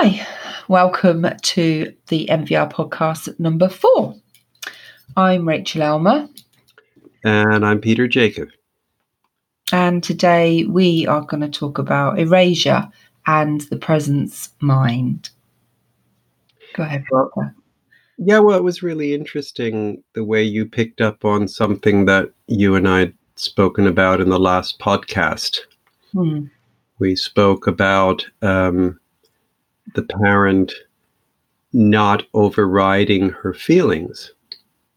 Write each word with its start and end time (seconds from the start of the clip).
Hi, 0.00 0.24
welcome 0.68 1.26
to 1.42 1.92
the 2.06 2.28
NVR 2.30 2.72
podcast 2.72 3.36
number 3.40 3.68
four. 3.68 4.14
I'm 5.16 5.48
Rachel 5.48 5.82
Elmer. 5.82 6.28
And 7.24 7.66
I'm 7.66 7.80
Peter 7.80 8.06
Jakob. 8.06 8.50
And 9.72 10.00
today 10.00 10.64
we 10.66 11.04
are 11.08 11.22
going 11.22 11.40
to 11.40 11.48
talk 11.48 11.78
about 11.78 12.20
erasure 12.20 12.88
and 13.26 13.62
the 13.62 13.76
presence 13.76 14.50
mind. 14.60 15.30
Go 16.74 16.84
ahead. 16.84 17.02
Yeah, 18.18 18.38
well, 18.38 18.56
it 18.56 18.62
was 18.62 18.84
really 18.84 19.14
interesting 19.14 20.04
the 20.12 20.22
way 20.22 20.44
you 20.44 20.64
picked 20.64 21.00
up 21.00 21.24
on 21.24 21.48
something 21.48 22.04
that 22.04 22.30
you 22.46 22.76
and 22.76 22.86
I 22.86 23.00
had 23.00 23.14
spoken 23.34 23.88
about 23.88 24.20
in 24.20 24.28
the 24.28 24.38
last 24.38 24.78
podcast. 24.78 25.58
Hmm. 26.12 26.44
We 27.00 27.16
spoke 27.16 27.66
about 27.66 28.24
um, 28.42 29.00
the 29.94 30.02
parent 30.02 30.72
not 31.72 32.24
overriding 32.34 33.30
her 33.30 33.52
feelings, 33.52 34.32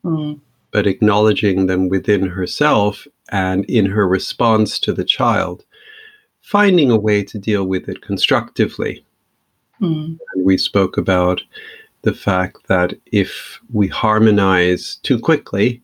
mm. 0.04 0.40
but 0.72 0.88
acknowledging 0.88 1.68
them 1.68 1.90
within 1.90 2.28
herself 2.28 3.08
and 3.30 3.66
in 3.66 3.86
her 3.86 4.08
response 4.08 4.80
to 4.80 4.94
the 4.94 5.04
child, 5.04 5.66
finding 6.42 6.90
a 6.90 6.98
way 6.98 7.24
to 7.24 7.40
deal 7.40 7.66
with 7.66 7.90
it 7.90 8.02
constructively. 8.02 9.06
Mm. 9.82 10.18
And 10.34 10.46
we 10.46 10.58
spoke 10.58 10.98
about 10.98 11.42
the 12.04 12.14
fact 12.14 12.68
that 12.68 12.94
if 13.08 13.60
we 13.72 13.88
harmonize 13.88 14.96
too 15.04 15.20
quickly, 15.20 15.82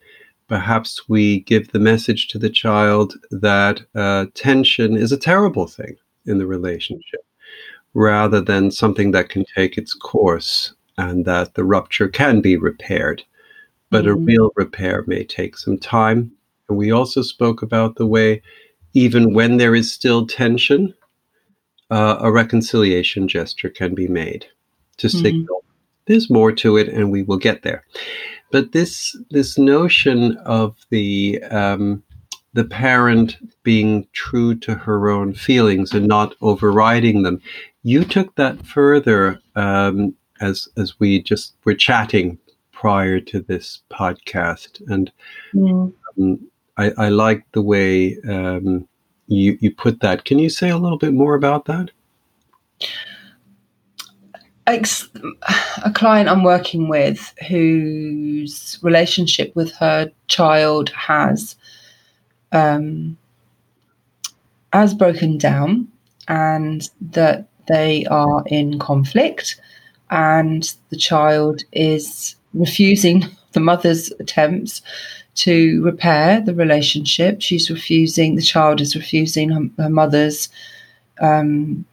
perhaps 0.48 1.08
we 1.10 1.42
give 1.42 1.72
the 1.72 1.80
message 1.80 2.28
to 2.30 2.40
the 2.40 2.50
child 2.50 3.14
that 3.30 3.82
uh, 3.94 4.26
tension 4.34 4.96
is 4.96 5.12
a 5.12 5.18
terrible 5.18 5.68
thing 5.68 5.96
in 6.26 6.38
the 6.38 6.48
relationship 6.48 7.27
rather 7.94 8.42
than 8.42 8.72
something 8.72 9.12
that 9.12 9.30
can 9.30 9.46
take 9.56 9.78
its 9.78 9.94
course 9.94 10.74
and 10.98 11.26
that 11.26 11.54
the 11.54 11.64
rupture 11.64 12.08
can 12.08 12.42
be 12.42 12.58
repaired. 12.58 13.24
But 13.90 14.06
mm-hmm. 14.06 14.22
a 14.22 14.26
real 14.26 14.52
repair 14.56 15.04
may 15.08 15.24
take 15.24 15.58
some 15.58 15.78
time. 15.78 16.32
And 16.68 16.78
we 16.78 16.92
also 16.92 17.22
spoke 17.22 17.62
about 17.62 17.96
the 17.96 18.08
way, 18.08 18.42
even 18.94 19.34
when 19.34 19.58
there 19.58 19.76
is 19.76 19.92
still 19.92 20.28
tension, 20.28 20.94
uh, 21.90 22.18
a 22.20 22.32
reconciliation 22.32 23.28
gesture 23.28 23.70
can 23.70 23.96
be 23.96 24.08
made 24.08 24.46
to 24.98 25.08
mm-hmm. 25.08 25.22
signal 25.22 25.64
there's 26.08 26.30
more 26.30 26.52
to 26.54 26.78
it 26.78 26.88
and 26.88 27.12
we 27.12 27.24
will 27.24 27.38
get 27.38 27.62
there. 27.62 27.86
But 28.52 28.72
this 28.72 29.16
this 29.30 29.58
notion 29.58 30.38
of 30.38 30.76
the 30.90 31.42
um, 31.52 32.02
the 32.54 32.64
parent 32.64 33.38
being 33.64 34.08
true 34.14 34.56
to 34.56 34.74
her 34.74 35.10
own 35.10 35.34
feelings 35.34 35.94
and 35.94 36.08
not 36.08 36.34
overriding 36.42 37.24
them 37.24 37.42
you 37.88 38.04
took 38.04 38.36
that 38.36 38.68
further 38.68 39.40
um, 39.56 40.14
as 40.42 40.68
as 40.76 41.00
we 41.00 41.24
just 41.24 41.56
were 41.64 41.74
chatting 41.74 42.38
prior 42.74 43.22
to 43.22 43.40
this 43.40 43.82
podcast, 43.90 44.82
and 44.92 45.10
mm. 45.54 45.94
um, 46.20 46.40
I, 46.76 46.92
I 46.98 47.08
like 47.08 47.50
the 47.54 47.62
way 47.62 48.18
um, 48.28 48.86
you 49.28 49.58
you 49.62 49.74
put 49.74 50.02
that. 50.02 50.26
Can 50.26 50.38
you 50.38 50.50
say 50.50 50.70
a 50.70 50.78
little 50.78 50.98
bit 50.98 51.14
more 51.14 51.34
about 51.36 51.64
that? 51.66 51.92
a 55.86 55.92
client 55.94 56.28
I'm 56.28 56.44
working 56.44 56.90
with 56.90 57.34
whose 57.48 58.80
relationship 58.82 59.56
with 59.56 59.72
her 59.76 60.12
child 60.28 60.90
has 60.90 61.56
um, 62.52 63.18
has 64.74 64.94
broken 64.94 65.38
down, 65.38 65.88
and 66.28 66.90
that 67.00 67.48
they 67.68 68.06
are 68.06 68.44
in 68.48 68.80
conflict 68.80 69.60
and 70.10 70.74
the 70.90 70.98
child 70.98 71.64
is 71.72 72.36
refusing 72.54 73.26
the 73.54 73.60
mother's 73.60 74.12
attempts 74.20 74.82
to 75.36 75.84
repair 75.84 76.42
the 76.42 76.54
relationship. 76.54 77.42
She's 77.42 77.70
refusing, 77.70 78.36
the 78.36 78.42
child 78.42 78.82
is 78.82 78.96
refusing 78.96 79.50
her, 79.50 79.70
her 79.78 79.90
mother's 79.90 80.50
um, 81.22 81.86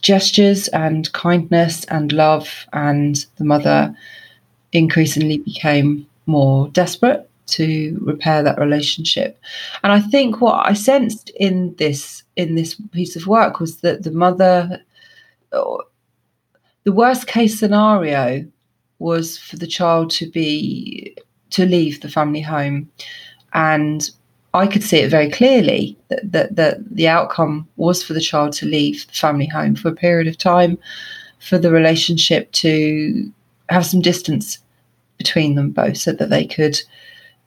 gestures 0.00 0.68
and 0.68 1.12
kindness 1.12 1.84
and 1.86 2.12
love, 2.12 2.66
and 2.72 3.24
the 3.36 3.44
mother 3.44 3.94
increasingly 4.72 5.38
became 5.38 6.06
more 6.26 6.68
desperate 6.68 7.28
to 7.46 7.98
repair 8.00 8.42
that 8.42 8.58
relationship. 8.58 9.38
And 9.82 9.92
I 9.92 10.00
think 10.00 10.40
what 10.40 10.66
I 10.66 10.72
sensed 10.74 11.30
in 11.30 11.74
this 11.76 12.22
in 12.36 12.54
this 12.54 12.74
piece 12.92 13.16
of 13.16 13.26
work 13.26 13.60
was 13.60 13.80
that 13.80 14.04
the 14.04 14.10
mother 14.10 14.80
the 15.50 16.92
worst 16.92 17.26
case 17.26 17.58
scenario 17.58 18.46
was 18.98 19.36
for 19.36 19.56
the 19.56 19.66
child 19.66 20.10
to 20.12 20.30
be 20.30 21.16
to 21.50 21.66
leave 21.66 22.00
the 22.00 22.08
family 22.08 22.40
home 22.40 22.90
and 23.52 24.10
I 24.54 24.66
could 24.66 24.82
see 24.82 24.98
it 24.98 25.10
very 25.10 25.30
clearly 25.30 25.96
that, 26.08 26.30
that, 26.32 26.56
that 26.56 26.94
the 26.94 27.08
outcome 27.08 27.66
was 27.76 28.02
for 28.02 28.12
the 28.12 28.20
child 28.20 28.52
to 28.54 28.66
leave 28.66 29.06
the 29.06 29.14
family 29.14 29.46
home 29.46 29.76
for 29.76 29.88
a 29.88 29.94
period 29.94 30.28
of 30.28 30.36
time, 30.36 30.78
for 31.38 31.56
the 31.58 31.70
relationship 31.70 32.52
to 32.52 33.32
have 33.70 33.86
some 33.86 34.02
distance 34.02 34.58
between 35.16 35.54
them 35.54 35.70
both 35.70 35.96
so 35.96 36.12
that 36.12 36.28
they 36.28 36.46
could 36.46 36.80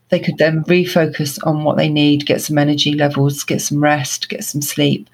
they 0.09 0.19
could 0.19 0.38
then 0.38 0.63
refocus 0.66 1.39
on 1.45 1.63
what 1.63 1.77
they 1.77 1.89
need, 1.89 2.25
get 2.25 2.41
some 2.41 2.57
energy 2.57 2.93
levels, 2.93 3.43
get 3.43 3.61
some 3.61 3.81
rest, 3.81 4.29
get 4.29 4.43
some 4.43 4.61
sleep, 4.61 5.09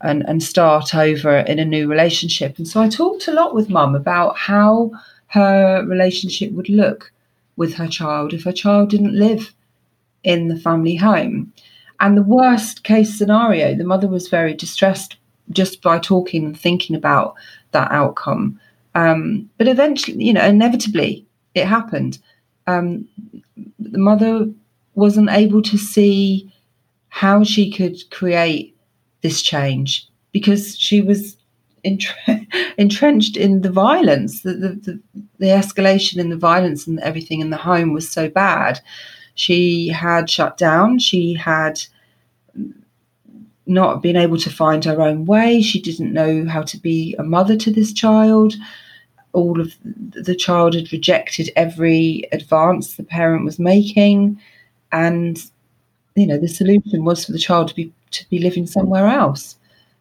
and, 0.00 0.26
and 0.28 0.42
start 0.42 0.94
over 0.94 1.38
in 1.38 1.58
a 1.58 1.64
new 1.64 1.88
relationship. 1.88 2.56
And 2.58 2.66
so 2.66 2.80
I 2.80 2.88
talked 2.88 3.28
a 3.28 3.32
lot 3.32 3.54
with 3.54 3.68
mum 3.68 3.94
about 3.94 4.36
how 4.36 4.92
her 5.28 5.84
relationship 5.86 6.52
would 6.52 6.68
look 6.68 7.12
with 7.56 7.74
her 7.74 7.88
child 7.88 8.32
if 8.32 8.44
her 8.44 8.52
child 8.52 8.90
didn't 8.90 9.18
live 9.18 9.52
in 10.22 10.48
the 10.48 10.58
family 10.58 10.94
home. 10.94 11.52
And 12.00 12.16
the 12.16 12.22
worst 12.22 12.84
case 12.84 13.18
scenario, 13.18 13.74
the 13.74 13.84
mother 13.84 14.06
was 14.06 14.28
very 14.28 14.54
distressed 14.54 15.16
just 15.50 15.82
by 15.82 15.98
talking 15.98 16.44
and 16.44 16.58
thinking 16.58 16.94
about 16.94 17.34
that 17.72 17.90
outcome. 17.90 18.60
Um, 18.94 19.50
but 19.58 19.68
eventually, 19.68 20.22
you 20.22 20.32
know, 20.32 20.44
inevitably 20.44 21.26
it 21.54 21.66
happened. 21.66 22.18
Um, 22.68 23.08
the 23.78 23.98
mother 23.98 24.48
wasn't 24.94 25.30
able 25.30 25.62
to 25.62 25.78
see 25.78 26.52
how 27.08 27.42
she 27.42 27.70
could 27.72 27.98
create 28.10 28.76
this 29.22 29.42
change 29.42 30.06
because 30.32 30.78
she 30.78 31.00
was 31.00 31.36
entre- 31.84 32.46
entrenched 32.78 33.36
in 33.36 33.62
the 33.62 33.70
violence. 33.70 34.42
The, 34.42 34.52
the, 34.52 34.68
the, 34.68 35.00
the 35.38 35.46
escalation 35.46 36.18
in 36.18 36.30
the 36.30 36.36
violence 36.36 36.86
and 36.86 37.00
everything 37.00 37.40
in 37.40 37.50
the 37.50 37.56
home 37.56 37.92
was 37.92 38.10
so 38.10 38.28
bad. 38.28 38.80
She 39.34 39.88
had 39.88 40.28
shut 40.28 40.56
down. 40.56 40.98
She 40.98 41.34
had 41.34 41.80
not 43.66 44.02
been 44.02 44.16
able 44.16 44.38
to 44.38 44.50
find 44.50 44.84
her 44.84 45.00
own 45.00 45.26
way. 45.26 45.62
She 45.62 45.80
didn't 45.80 46.12
know 46.12 46.46
how 46.46 46.62
to 46.62 46.78
be 46.78 47.14
a 47.18 47.22
mother 47.22 47.56
to 47.56 47.70
this 47.70 47.92
child. 47.92 48.54
All 49.32 49.60
of 49.60 49.74
the 49.82 50.34
child 50.34 50.74
had 50.74 50.92
rejected 50.92 51.50
every 51.54 52.24
advance 52.32 52.96
the 52.96 53.02
parent 53.02 53.44
was 53.44 53.58
making, 53.58 54.40
and 54.90 55.38
you 56.14 56.26
know 56.26 56.38
the 56.38 56.48
solution 56.48 57.04
was 57.04 57.24
for 57.24 57.32
the 57.32 57.38
child 57.38 57.68
to 57.68 57.74
be 57.74 57.92
to 58.10 58.28
be 58.30 58.38
living 58.38 58.66
somewhere 58.66 59.06
else. 59.06 59.56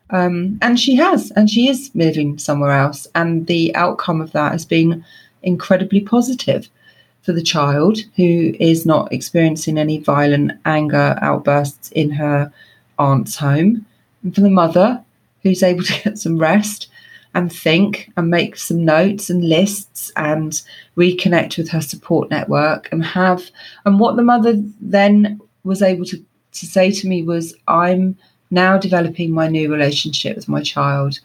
Um, 0.09 0.57
and 0.61 0.79
she 0.79 0.95
has, 0.95 1.31
and 1.31 1.49
she 1.49 1.67
is 1.67 1.91
living 1.93 2.37
somewhere 2.37 2.71
else. 2.71 3.07
And 3.13 3.47
the 3.47 3.75
outcome 3.75 4.21
of 4.21 4.31
that 4.31 4.53
has 4.53 4.65
been 4.65 5.03
incredibly 5.43 5.99
positive 5.99 6.69
for 7.21 7.33
the 7.33 7.43
child 7.43 7.99
who 8.15 8.53
is 8.59 8.85
not 8.85 9.11
experiencing 9.11 9.77
any 9.77 9.97
violent 9.99 10.53
anger 10.65 11.17
outbursts 11.21 11.91
in 11.91 12.09
her 12.11 12.51
aunt's 12.97 13.35
home, 13.35 13.85
and 14.23 14.33
for 14.33 14.41
the 14.41 14.49
mother 14.49 15.03
who's 15.43 15.63
able 15.63 15.83
to 15.83 16.03
get 16.03 16.17
some 16.17 16.37
rest 16.37 16.87
and 17.37 17.53
think 17.53 18.11
and 18.17 18.29
make 18.29 18.57
some 18.57 18.83
notes 18.83 19.29
and 19.29 19.47
lists 19.47 20.11
and 20.15 20.61
reconnect 20.97 21.57
with 21.57 21.69
her 21.69 21.81
support 21.81 22.29
network 22.29 22.91
and 22.91 23.05
have 23.05 23.51
and 23.85 23.99
what 23.99 24.15
the 24.15 24.23
mother 24.23 24.53
then 24.81 25.39
was 25.63 25.81
able 25.81 26.05
to 26.05 26.17
to 26.57 26.65
say 26.65 26.91
to 26.91 27.07
me 27.07 27.23
was, 27.23 27.53
I'm 27.67 28.17
now 28.51 28.77
developing 28.77 29.31
my 29.31 29.47
new 29.47 29.71
relationship 29.71 30.35
with 30.35 30.47
my 30.47 30.61
child, 30.61 31.19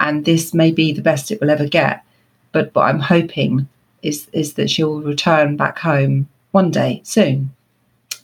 and 0.00 0.24
this 0.24 0.54
may 0.54 0.70
be 0.70 0.92
the 0.92 1.02
best 1.02 1.30
it 1.30 1.40
will 1.40 1.50
ever 1.50 1.66
get. 1.66 2.04
But 2.52 2.74
what 2.74 2.84
I'm 2.84 3.00
hoping 3.00 3.68
is 4.02 4.28
is 4.32 4.54
that 4.54 4.70
she'll 4.70 5.00
return 5.00 5.56
back 5.56 5.78
home 5.78 6.28
one 6.52 6.70
day 6.70 7.00
soon. 7.04 7.50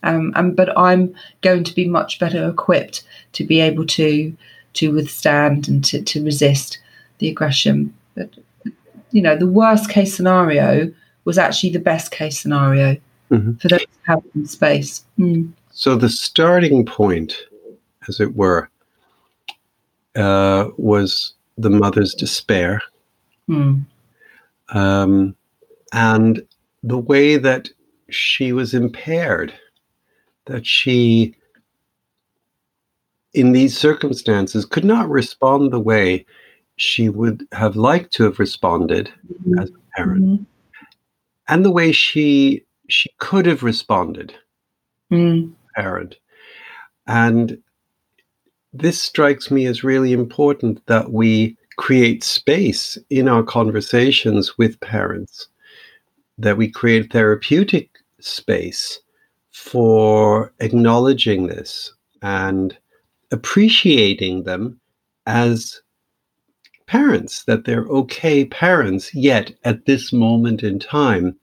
Um, 0.02 0.32
and 0.36 0.56
but 0.56 0.76
I'm 0.78 1.14
going 1.40 1.64
to 1.64 1.74
be 1.74 1.86
much 1.86 2.18
better 2.18 2.48
equipped 2.48 3.02
to 3.32 3.44
be 3.44 3.60
able 3.60 3.86
to 3.86 4.36
to 4.74 4.92
withstand 4.92 5.68
and 5.68 5.84
to, 5.84 6.00
to 6.02 6.24
resist 6.24 6.78
the 7.20 7.28
aggression. 7.28 7.94
But 8.14 8.34
you 9.12 9.22
know, 9.22 9.36
the 9.36 9.46
worst 9.46 9.88
case 9.88 10.14
scenario 10.14 10.92
was 11.24 11.38
actually 11.38 11.70
the 11.70 11.78
best 11.78 12.10
case 12.10 12.40
scenario 12.40 12.96
mm-hmm. 13.30 13.54
for 13.54 13.68
those 13.68 13.80
who 13.80 14.12
have 14.12 14.22
in 14.34 14.46
space. 14.46 15.04
Mm. 15.18 15.52
So 15.70 15.94
the 15.94 16.08
starting 16.08 16.84
point, 16.84 17.36
as 18.08 18.20
it 18.20 18.34
were, 18.34 18.68
uh, 20.16 20.68
was 20.76 21.34
the 21.56 21.70
mother's 21.70 22.14
despair 22.14 22.82
Mm. 23.50 23.84
Um, 24.68 25.34
and 25.92 26.42
the 26.84 26.98
way 26.98 27.36
that 27.36 27.68
she 28.10 28.52
was 28.52 28.72
impaired, 28.74 29.52
that 30.46 30.64
she, 30.64 31.34
in 33.34 33.52
these 33.52 33.76
circumstances, 33.76 34.64
could 34.64 34.84
not 34.84 35.10
respond 35.10 35.72
the 35.72 35.80
way 35.80 36.24
she 36.80 37.10
would 37.10 37.46
have 37.52 37.76
liked 37.76 38.10
to 38.10 38.24
have 38.24 38.38
responded 38.38 39.12
mm-hmm. 39.30 39.58
as 39.58 39.68
a 39.68 39.96
parent, 39.96 40.24
mm-hmm. 40.24 40.44
and 41.48 41.62
the 41.62 41.70
way 41.70 41.92
she 41.92 42.64
she 42.88 43.10
could 43.18 43.44
have 43.44 43.62
responded, 43.62 44.34
mm. 45.12 45.52
parent. 45.76 46.16
And 47.06 47.58
this 48.72 48.98
strikes 49.00 49.50
me 49.50 49.66
as 49.66 49.84
really 49.84 50.14
important 50.14 50.84
that 50.86 51.12
we 51.12 51.56
create 51.76 52.24
space 52.24 52.96
in 53.10 53.28
our 53.28 53.42
conversations 53.42 54.56
with 54.56 54.80
parents, 54.80 55.48
that 56.38 56.56
we 56.56 56.70
create 56.70 57.12
therapeutic 57.12 57.90
space 58.20 59.00
for 59.50 60.52
acknowledging 60.60 61.46
this 61.46 61.92
and 62.22 62.76
appreciating 63.32 64.44
them 64.44 64.80
as 65.26 65.82
parents, 66.90 67.44
that 67.44 67.64
they're 67.64 67.86
okay 67.86 68.44
parents, 68.44 69.14
yet 69.14 69.52
at 69.64 69.86
this 69.86 70.12
moment 70.12 70.64
in 70.64 70.80
time, 70.80 71.36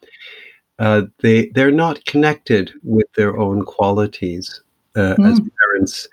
uh, 0.79 1.03
they 1.21 1.47
they're 1.55 1.79
not 1.85 2.03
connected 2.03 2.73
with 2.83 3.07
their 3.15 3.37
own 3.37 3.63
qualities 3.63 4.61
uh, 4.97 5.15
mm. 5.17 5.31
as 5.31 5.39
parents 5.61 6.07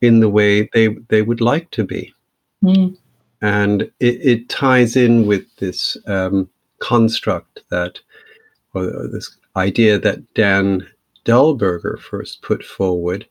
in 0.00 0.18
the 0.18 0.28
way 0.28 0.68
they 0.72 0.88
they 1.08 1.22
would 1.22 1.40
like 1.40 1.70
to 1.70 1.84
be, 1.84 2.12
mm. 2.64 2.96
and 3.42 3.82
it, 4.00 4.16
it, 4.32 4.48
ties 4.48 4.96
in 4.96 5.24
with 5.24 5.44
this 5.56 5.96
um, 6.06 6.50
construct 6.80 7.62
that, 7.70 8.00
or 8.74 9.06
this 9.06 9.36
idea 9.54 10.00
that 10.00 10.34
Dan 10.34 10.84
Dulberger 11.24 11.96
first 11.96 12.42
put 12.42 12.64
forward 12.64 13.24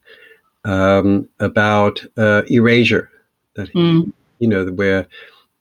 um, 0.63 1.27
about 1.41 2.06
uh, 2.17 2.44
erasure. 2.50 3.11
That 3.56 3.73
mm. 3.73 4.13
you 4.39 4.47
know 4.47 4.65
where 4.67 5.06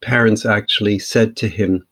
parents 0.00 0.46
actually 0.46 0.98
said 0.98 1.36
to 1.36 1.48
him 1.48 1.86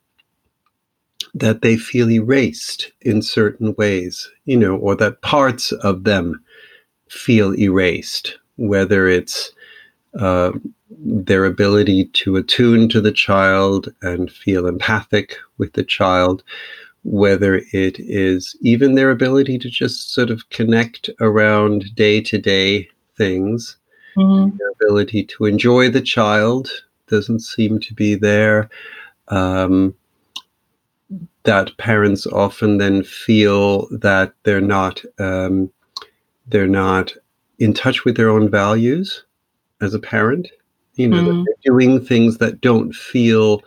that 1.35 1.63
they 1.63 1.77
feel 1.77 2.11
erased 2.11 2.93
in 3.03 3.21
certain 3.21 3.75
ways, 3.77 4.31
you 4.45 4.57
know, 4.57 4.77
or 4.77 4.95
that 4.97 5.21
parts 5.23 5.73
of 5.73 6.05
them 6.05 6.43
feel 7.11 7.55
erased, 7.59 8.39
whether 8.57 9.07
it's 9.07 9.53
uh, 10.19 10.53
their 10.91 11.45
ability 11.45 12.07
to 12.07 12.37
attune 12.37 12.89
to 12.89 13.01
the 13.01 13.13
child 13.13 13.93
and 14.03 14.31
feel 14.31 14.67
empathic 14.67 15.37
with 15.59 15.73
the 15.75 15.85
child, 15.85 16.43
whether 17.05 17.57
it 17.73 17.99
is 18.01 18.57
even 18.61 18.95
their 18.95 19.11
ability 19.11 19.59
to 19.59 19.69
just 19.69 20.15
sort 20.15 20.31
of 20.31 20.49
connect 20.51 21.11
around 21.21 21.95
day 21.95 22.21
to 22.21 22.39
day 22.39 22.89
things, 23.17 23.77
mm-hmm. 24.17 24.57
their 24.57 24.71
ability 24.71 25.25
to 25.25 25.45
enjoy 25.45 25.91
the 25.91 26.01
child 26.01 26.71
doesn't 27.09 27.41
seem 27.41 27.79
to 27.81 27.95
be 27.95 28.15
there. 28.15 28.69
Um, 29.29 29.95
that 31.45 31.77
parents 31.79 32.27
often 32.27 32.79
then 32.79 33.03
feel 33.05 33.87
that 33.91 34.35
they're 34.43 34.61
not 34.61 35.03
um, 35.19 35.71
they're 36.49 36.67
not 36.67 37.13
in 37.59 37.73
touch 37.73 38.05
with 38.05 38.17
their 38.17 38.29
own 38.29 38.51
values 38.51 39.25
as 39.81 39.95
a 39.95 39.99
parent. 39.99 40.49
You 40.95 41.09
know, 41.09 41.23
mm. 41.23 41.45
they're 41.45 41.73
doing 41.73 42.05
things 42.05 42.39
that 42.39 42.61
don't 42.61 42.95
feel, 42.95 43.63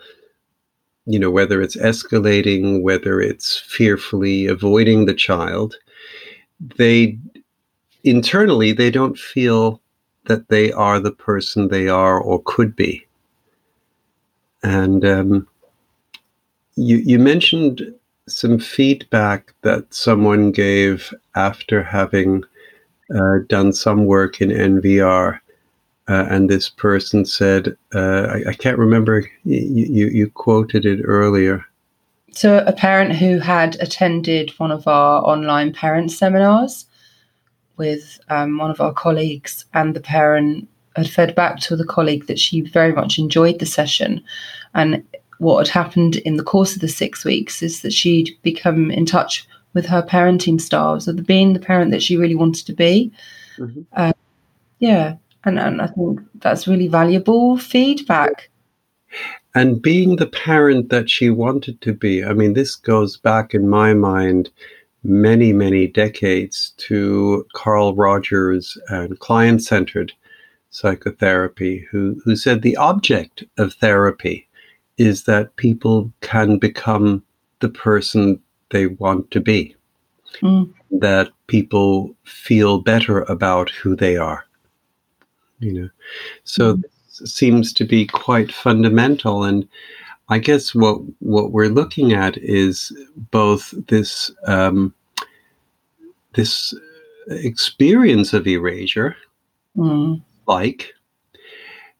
you 1.05 1.19
know, 1.19 1.29
whether 1.29 1.61
it's 1.61 1.77
escalating, 1.77 2.81
whether 2.81 3.21
it's 3.21 3.57
fearfully 3.57 4.47
avoiding 4.47 5.05
the 5.05 5.13
child, 5.13 5.75
they 6.77 7.17
internally 8.03 8.71
they 8.71 8.89
don't 8.89 9.17
feel 9.17 9.81
that 10.25 10.49
they 10.49 10.71
are 10.71 10.99
the 10.99 11.11
person 11.11 11.67
they 11.67 11.87
are 11.87 12.19
or 12.19 12.41
could 12.45 12.75
be. 12.75 13.05
And 14.63 15.05
um, 15.05 15.47
you 16.75 16.97
you 16.97 17.19
mentioned 17.19 17.93
some 18.27 18.59
feedback 18.59 19.53
that 19.61 19.93
someone 19.93 20.51
gave 20.51 21.13
after 21.35 21.83
having 21.83 22.43
uh, 23.13 23.39
done 23.47 23.73
some 23.73 24.05
work 24.05 24.41
in 24.41 24.49
NVR, 24.49 25.39
uh, 26.07 26.25
and 26.29 26.49
this 26.49 26.69
person 26.69 27.25
said, 27.25 27.75
uh, 27.93 28.27
I, 28.29 28.49
I, 28.49 28.53
can't 28.53 28.77
remember. 28.77 29.27
You, 29.43 29.85
you, 29.85 30.07
you 30.07 30.29
quoted 30.29 30.85
it 30.85 31.01
earlier. 31.03 31.65
So 32.31 32.63
a 32.65 32.73
parent 32.73 33.15
who 33.15 33.39
had 33.39 33.77
attended 33.79 34.51
one 34.59 34.71
of 34.71 34.87
our 34.87 35.23
online 35.23 35.73
parent 35.73 36.11
seminars 36.11 36.85
with 37.77 38.19
um, 38.29 38.57
one 38.57 38.69
of 38.69 38.81
our 38.81 38.93
colleagues, 38.93 39.65
and 39.73 39.95
the 39.95 40.01
parent 40.01 40.67
had 40.99 41.09
fed 41.09 41.35
back 41.35 41.59
to 41.61 41.75
the 41.75 41.85
colleague 41.85 42.27
that 42.27 42.39
she 42.39 42.61
very 42.61 42.93
much 42.93 43.17
enjoyed 43.17 43.59
the 43.59 43.65
session, 43.65 44.23
and 44.73 45.03
what 45.39 45.65
had 45.65 45.73
happened 45.73 46.17
in 46.17 46.35
the 46.35 46.43
course 46.43 46.75
of 46.75 46.81
the 46.81 46.87
six 46.87 47.25
weeks 47.25 47.63
is 47.63 47.81
that 47.81 47.93
she'd 47.93 48.37
become 48.43 48.91
in 48.91 49.05
touch 49.05 49.47
with 49.73 49.85
her 49.85 50.01
parenting 50.01 50.59
styles 50.59 51.07
of 51.07 51.25
being 51.25 51.53
the 51.53 51.59
parent 51.59 51.91
that 51.91 52.03
she 52.03 52.17
really 52.17 52.35
wanted 52.35 52.65
to 52.65 52.73
be. 52.73 53.11
Mm-hmm. 53.57 53.81
Uh, 53.93 54.13
yeah, 54.79 55.15
and, 55.45 55.59
and 55.59 55.81
I 55.81 55.87
think 55.87 56.19
that's 56.35 56.67
really 56.67 56.87
valuable 56.87 57.57
feedback. 57.57 58.49
And 59.55 59.81
being 59.81 60.17
the 60.17 60.27
parent 60.27 60.89
that 60.89 61.09
she 61.09 61.29
wanted 61.29 61.81
to 61.81 61.93
be, 61.93 62.23
I 62.23 62.33
mean, 62.33 62.53
this 62.53 62.75
goes 62.75 63.17
back 63.17 63.53
in 63.53 63.67
my 63.67 63.93
mind 63.93 64.49
many, 65.03 65.53
many 65.53 65.87
decades 65.87 66.73
to 66.77 67.45
Carl 67.53 67.95
Rogers 67.95 68.77
and 68.89 69.17
client 69.19 69.63
centered 69.63 70.13
psychotherapy, 70.71 71.87
who, 71.91 72.21
who 72.23 72.35
said 72.35 72.61
the 72.61 72.77
object 72.77 73.43
of 73.57 73.73
therapy 73.73 74.47
is 74.97 75.23
that 75.23 75.55
people 75.55 76.11
can 76.21 76.57
become 76.57 77.23
the 77.59 77.69
person 77.69 78.39
they 78.69 78.87
want 78.87 79.31
to 79.31 79.39
be. 79.39 79.75
Mm. 80.41 80.71
That 80.91 81.31
people 81.47 82.15
feel 82.23 82.79
better 82.79 83.21
about 83.23 83.69
who 83.69 83.95
they 83.95 84.17
are. 84.17 84.45
You 85.59 85.73
know, 85.73 85.89
so 86.43 86.75
mm. 86.75 86.83
this 86.83 87.33
seems 87.33 87.73
to 87.73 87.85
be 87.85 88.05
quite 88.05 88.51
fundamental. 88.51 89.43
And 89.43 89.67
I 90.29 90.37
guess 90.37 90.75
what 90.75 91.01
what 91.19 91.51
we're 91.51 91.69
looking 91.69 92.13
at 92.13 92.37
is 92.37 92.93
both 93.31 93.73
this 93.87 94.31
um, 94.45 94.93
this 96.35 96.73
experience 97.27 98.33
of 98.33 98.47
erasure, 98.47 99.15
mm. 99.75 100.21
Like 100.49 100.93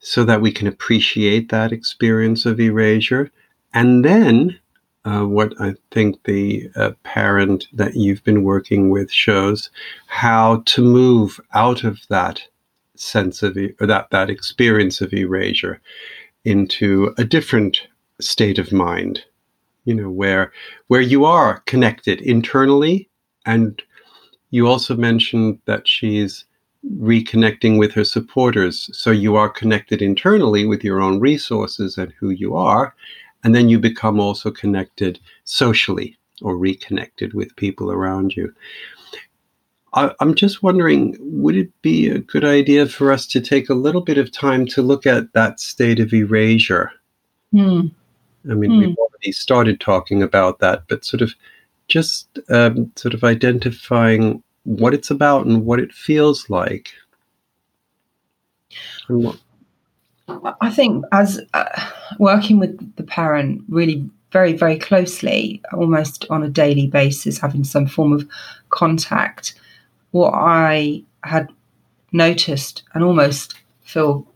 so 0.00 0.24
that 0.24 0.40
we 0.40 0.50
can 0.50 0.66
appreciate 0.66 1.50
that 1.50 1.72
experience 1.72 2.46
of 2.46 2.58
erasure. 2.58 3.30
And 3.72 4.04
then, 4.04 4.58
uh, 5.04 5.24
what 5.24 5.54
I 5.60 5.74
think 5.90 6.24
the 6.24 6.70
uh, 6.76 6.90
parent 7.04 7.68
that 7.72 7.96
you've 7.96 8.24
been 8.24 8.42
working 8.42 8.90
with 8.90 9.10
shows 9.10 9.70
how 10.08 10.62
to 10.66 10.82
move 10.82 11.40
out 11.54 11.84
of 11.84 12.00
that 12.08 12.42
sense 12.96 13.42
of 13.42 13.56
or 13.80 13.86
that 13.86 14.10
that 14.10 14.28
experience 14.28 15.00
of 15.00 15.14
erasure 15.14 15.80
into 16.44 17.14
a 17.16 17.24
different 17.24 17.88
state 18.20 18.58
of 18.58 18.72
mind 18.72 19.24
you 19.86 19.94
know 19.94 20.10
where 20.10 20.52
where 20.88 21.00
you 21.00 21.24
are 21.24 21.60
connected 21.60 22.20
internally 22.20 23.08
and 23.46 23.82
you 24.50 24.66
also 24.66 24.94
mentioned 24.94 25.58
that 25.64 25.88
she's 25.88 26.44
reconnecting 26.88 27.78
with 27.78 27.92
her 27.92 28.04
supporters. 28.04 28.90
So 28.92 29.10
you 29.10 29.36
are 29.36 29.48
connected 29.48 30.02
internally 30.02 30.64
with 30.64 30.82
your 30.82 31.00
own 31.00 31.20
resources 31.20 31.98
and 31.98 32.12
who 32.18 32.30
you 32.30 32.56
are. 32.56 32.94
And 33.44 33.54
then 33.54 33.68
you 33.68 33.78
become 33.78 34.20
also 34.20 34.50
connected 34.50 35.18
socially 35.44 36.18
or 36.42 36.56
reconnected 36.56 37.34
with 37.34 37.56
people 37.56 37.90
around 37.90 38.34
you. 38.36 38.54
I, 39.92 40.12
am 40.20 40.34
just 40.34 40.62
wondering 40.62 41.16
would 41.20 41.56
it 41.56 41.70
be 41.82 42.08
a 42.08 42.20
good 42.20 42.44
idea 42.44 42.86
for 42.86 43.10
us 43.12 43.26
to 43.28 43.40
take 43.40 43.68
a 43.68 43.74
little 43.74 44.02
bit 44.02 44.18
of 44.18 44.30
time 44.30 44.66
to 44.66 44.82
look 44.82 45.06
at 45.06 45.32
that 45.32 45.58
state 45.58 45.98
of 45.98 46.12
erasure? 46.12 46.92
Hmm. 47.52 47.88
I 48.48 48.54
mean, 48.54 48.70
hmm. 48.70 48.78
we've 48.78 48.96
already 48.96 49.32
started 49.32 49.80
talking 49.80 50.22
about 50.22 50.60
that, 50.60 50.84
but 50.88 51.04
sort 51.04 51.22
of 51.22 51.34
just 51.88 52.38
um, 52.48 52.92
sort 52.94 53.14
of 53.14 53.24
identifying 53.24 54.42
what 54.64 54.94
it's 54.94 55.10
about 55.10 55.46
and 55.46 55.64
what 55.64 55.80
it 55.80 55.92
feels 55.92 56.48
like. 56.50 56.92
I 60.60 60.70
think 60.70 61.04
as 61.12 61.40
uh, 61.54 61.90
working 62.18 62.58
with 62.58 62.96
the 62.96 63.02
parent 63.02 63.64
really 63.68 64.08
very, 64.32 64.52
very 64.52 64.78
closely, 64.78 65.60
almost 65.72 66.24
on 66.30 66.44
a 66.44 66.48
daily 66.48 66.86
basis, 66.86 67.38
having 67.38 67.64
some 67.64 67.86
form 67.86 68.12
of 68.12 68.28
contact, 68.68 69.54
what 70.12 70.32
I 70.34 71.02
had 71.24 71.50
noticed 72.12 72.84
and 72.94 73.02
almost 73.02 73.54
feel 73.82 74.26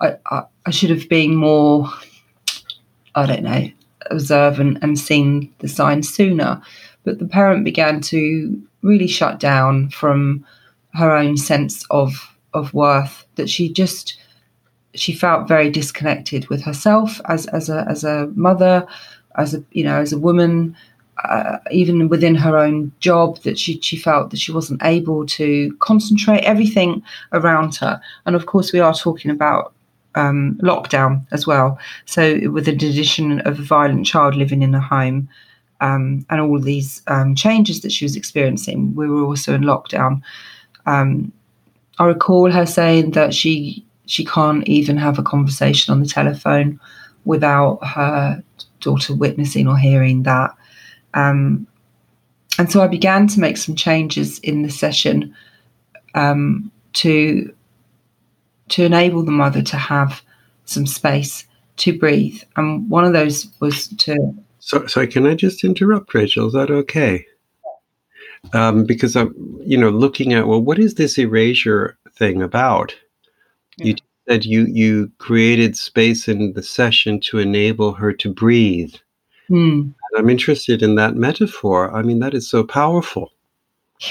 I, 0.00 0.16
I, 0.30 0.44
I 0.64 0.70
should 0.70 0.90
have 0.90 1.08
been 1.08 1.34
more 1.34 1.90
I 3.16 3.24
don't 3.24 3.42
know, 3.42 3.70
observe 4.10 4.60
and, 4.60 4.78
and 4.82 4.98
seen 4.98 5.52
the 5.60 5.68
signs 5.68 6.12
sooner. 6.12 6.60
But 7.04 7.18
the 7.18 7.26
parent 7.26 7.64
began 7.64 8.00
to 8.02 8.62
really 8.86 9.06
shut 9.06 9.40
down 9.40 9.90
from 9.90 10.44
her 10.94 11.10
own 11.10 11.36
sense 11.36 11.84
of 11.90 12.36
of 12.54 12.72
worth 12.72 13.26
that 13.34 13.50
she 13.50 13.70
just 13.72 14.18
she 14.94 15.12
felt 15.12 15.46
very 15.46 15.70
disconnected 15.70 16.48
with 16.48 16.62
herself 16.62 17.20
as 17.26 17.46
as 17.48 17.68
a 17.68 17.86
as 17.88 18.04
a 18.04 18.30
mother 18.34 18.86
as 19.36 19.54
a 19.54 19.62
you 19.72 19.84
know 19.84 20.00
as 20.00 20.12
a 20.12 20.18
woman 20.18 20.74
uh, 21.24 21.58
even 21.70 22.08
within 22.08 22.34
her 22.34 22.58
own 22.58 22.92
job 23.00 23.38
that 23.42 23.58
she 23.58 23.80
she 23.80 23.96
felt 23.96 24.30
that 24.30 24.38
she 24.38 24.52
wasn't 24.52 24.82
able 24.82 25.26
to 25.26 25.74
concentrate 25.80 26.40
everything 26.40 27.02
around 27.32 27.74
her. 27.76 28.00
And 28.26 28.36
of 28.36 28.46
course 28.46 28.72
we 28.72 28.80
are 28.80 28.94
talking 28.94 29.30
about 29.30 29.72
um, 30.14 30.58
lockdown 30.62 31.26
as 31.32 31.46
well. 31.46 31.78
So 32.04 32.50
with 32.50 32.66
the 32.66 32.72
addition 32.72 33.40
of 33.40 33.58
a 33.58 33.62
violent 33.62 34.06
child 34.06 34.34
living 34.34 34.62
in 34.62 34.74
a 34.74 34.80
home 34.80 35.28
um, 35.80 36.24
and 36.30 36.40
all 36.40 36.58
these 36.58 37.02
um, 37.06 37.34
changes 37.34 37.82
that 37.82 37.92
she 37.92 38.04
was 38.04 38.16
experiencing 38.16 38.94
we 38.94 39.08
were 39.08 39.24
also 39.24 39.54
in 39.54 39.62
lockdown 39.62 40.22
um, 40.86 41.32
I 41.98 42.04
recall 42.04 42.50
her 42.50 42.66
saying 42.66 43.12
that 43.12 43.34
she 43.34 43.84
she 44.06 44.24
can't 44.24 44.66
even 44.68 44.96
have 44.96 45.18
a 45.18 45.22
conversation 45.22 45.92
on 45.92 46.00
the 46.00 46.08
telephone 46.08 46.80
without 47.24 47.84
her 47.84 48.42
daughter 48.80 49.14
witnessing 49.14 49.66
or 49.66 49.76
hearing 49.76 50.22
that. 50.22 50.54
Um, 51.14 51.66
and 52.58 52.70
so 52.70 52.82
I 52.82 52.86
began 52.86 53.26
to 53.28 53.40
make 53.40 53.56
some 53.56 53.74
changes 53.74 54.38
in 54.40 54.62
the 54.62 54.70
session 54.70 55.34
um, 56.14 56.70
to 56.94 57.52
to 58.68 58.84
enable 58.84 59.22
the 59.22 59.32
mother 59.32 59.62
to 59.62 59.76
have 59.76 60.22
some 60.64 60.86
space 60.86 61.44
to 61.76 61.98
breathe. 61.98 62.42
And 62.56 62.88
one 62.90 63.04
of 63.04 63.12
those 63.12 63.48
was 63.60 63.88
to. 63.88 64.34
So, 64.66 64.84
sorry, 64.88 65.06
can 65.06 65.28
I 65.28 65.36
just 65.36 65.62
interrupt, 65.62 66.12
Rachel? 66.12 66.48
Is 66.48 66.54
that 66.54 66.72
okay? 66.72 67.24
Um, 68.52 68.84
because 68.84 69.14
I'm, 69.14 69.32
you 69.64 69.78
know, 69.78 69.90
looking 69.90 70.32
at 70.32 70.48
well, 70.48 70.60
what 70.60 70.80
is 70.80 70.94
this 70.94 71.18
erasure 71.18 71.96
thing 72.16 72.42
about? 72.42 72.92
You 73.76 73.94
said 74.28 74.44
you 74.44 74.66
you 74.66 75.12
created 75.18 75.76
space 75.76 76.26
in 76.26 76.54
the 76.54 76.64
session 76.64 77.20
to 77.20 77.38
enable 77.38 77.92
her 77.92 78.12
to 78.14 78.34
breathe. 78.34 78.92
Mm. 79.48 79.94
I'm 80.18 80.28
interested 80.28 80.82
in 80.82 80.96
that 80.96 81.14
metaphor. 81.14 81.94
I 81.94 82.02
mean, 82.02 82.18
that 82.18 82.34
is 82.34 82.50
so 82.50 82.64
powerful. 82.64 83.30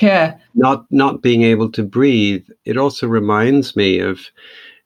Yeah. 0.02 0.38
Not 0.54 0.86
not 0.90 1.22
being 1.22 1.44
able 1.44 1.70
to 1.74 1.84
breathe. 1.84 2.48
It 2.64 2.78
also 2.78 3.08
reminds 3.08 3.76
me 3.76 4.00
of 4.00 4.22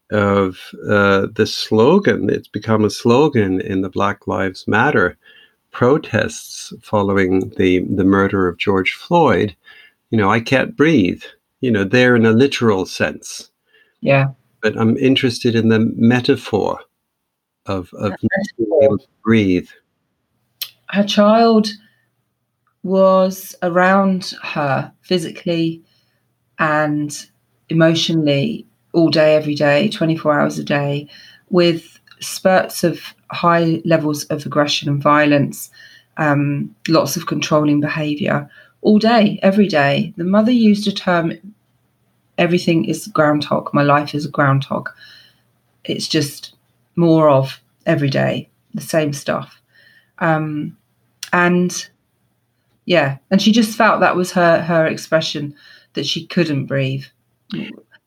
of 0.10 0.58
uh, 0.90 1.28
the 1.32 1.46
slogan. 1.46 2.28
It's 2.28 2.48
become 2.48 2.84
a 2.84 2.90
slogan 2.90 3.62
in 3.62 3.82
the 3.82 3.90
Black 3.90 4.26
Lives 4.26 4.68
Matter 4.68 5.16
protests 5.72 6.74
following 6.82 7.50
the 7.58 7.80
the 7.80 8.04
murder 8.04 8.48
of 8.48 8.58
George 8.58 8.94
Floyd. 8.94 9.56
You 10.10 10.18
know, 10.18 10.32
I 10.32 10.40
can't 10.40 10.76
breathe 10.76 11.24
you 11.62 11.72
know, 11.72 11.84
there 11.84 12.16
in 12.16 12.26
a 12.26 12.32
literal 12.32 12.86
sense. 12.86 13.50
Yeah. 14.02 14.30
But 14.62 14.78
I'm 14.78 14.98
interested 14.98 15.56
in 15.56 15.70
the 15.70 15.80
metaphor 15.96 16.80
of, 17.66 17.94
of 17.94 18.14
being 18.58 18.82
able 18.82 18.98
to 18.98 19.08
breathe. 19.24 19.70
Her 20.90 21.04
child 21.04 21.70
was 22.84 23.56
around 23.62 24.34
her 24.42 24.92
physically 25.02 25.84
and 26.58 27.28
emotionally 27.70 28.66
all 28.94 29.10
day, 29.10 29.36
every 29.36 29.56
day, 29.56 29.90
24 29.90 30.40
hours 30.40 30.60
a 30.60 30.64
day, 30.64 31.08
with 31.50 32.00
spurts 32.20 32.84
of 32.84 33.14
high 33.32 33.82
levels 33.86 34.26
of 34.26 34.46
aggression 34.46 34.90
and 34.90 35.02
violence, 35.02 35.70
um, 36.18 36.76
lots 36.88 37.16
of 37.16 37.28
controlling 37.28 37.80
behavior, 37.80 38.50
all 38.82 39.00
day, 39.00 39.40
every 39.44 39.68
day. 39.68 40.14
The 40.18 40.24
mother 40.24 40.52
used 40.52 40.88
a 40.88 40.92
term 40.92 41.34
everything 42.40 42.86
is 42.86 43.08
groundhog. 43.08 43.72
My 43.74 43.84
life 43.84 44.16
is 44.16 44.26
a 44.26 44.32
groundhog. 44.32 44.90
It's 45.84 46.08
just 46.08 46.56
more 46.96 47.30
of 47.30 47.62
every 47.86 48.10
day, 48.10 48.50
the 48.74 48.82
same 48.82 49.14
stuff. 49.14 49.62
Um, 50.20 50.76
and 51.34 51.88
yeah, 52.86 53.18
and 53.30 53.42
she 53.42 53.52
just 53.52 53.78
felt 53.78 54.00
that 54.00 54.16
was 54.16 54.32
her 54.32 54.62
her 54.62 54.88
expression 54.88 55.54
that 55.94 56.08
she 56.08 56.26
couldn't 56.26 56.66
breathe. 56.66 57.06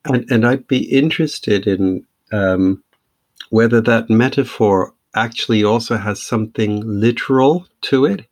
And, 0.05 0.31
and 0.31 0.47
I'd 0.47 0.67
be 0.67 0.85
interested 0.85 1.67
in 1.67 2.05
um, 2.33 2.83
whether 3.51 3.81
that 3.83 4.11
metaphor 4.11 4.93
actually 5.15 5.63
also 5.65 5.97
has 5.97 6.23
something 6.23 6.83
literal 6.85 7.67
to 7.83 8.05
it 8.05 8.27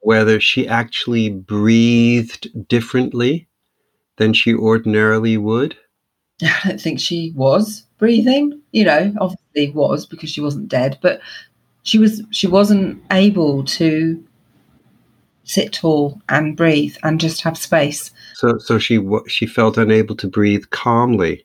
whether 0.00 0.40
she 0.40 0.66
actually 0.66 1.28
breathed 1.28 2.48
differently 2.68 3.48
than 4.16 4.32
she 4.32 4.54
ordinarily 4.54 5.36
would? 5.36 5.76
I 6.42 6.60
don't 6.64 6.80
think 6.80 7.00
she 7.00 7.32
was 7.36 7.84
breathing. 7.98 8.60
You 8.72 8.84
know, 8.84 9.14
obviously 9.20 9.70
was 9.72 10.06
because 10.06 10.30
she 10.30 10.40
wasn't 10.40 10.68
dead, 10.68 10.98
but 11.02 11.20
she 11.82 11.98
was 11.98 12.22
she 12.30 12.46
wasn't 12.46 13.02
able 13.10 13.64
to 13.64 14.24
sit 15.44 15.72
tall 15.72 16.20
and 16.28 16.56
breathe 16.56 16.96
and 17.02 17.20
just 17.20 17.42
have 17.42 17.58
space. 17.58 18.10
So 18.34 18.58
so 18.58 18.78
she 18.78 19.06
she 19.26 19.46
felt 19.46 19.76
unable 19.76 20.16
to 20.16 20.28
breathe 20.28 20.64
calmly. 20.70 21.44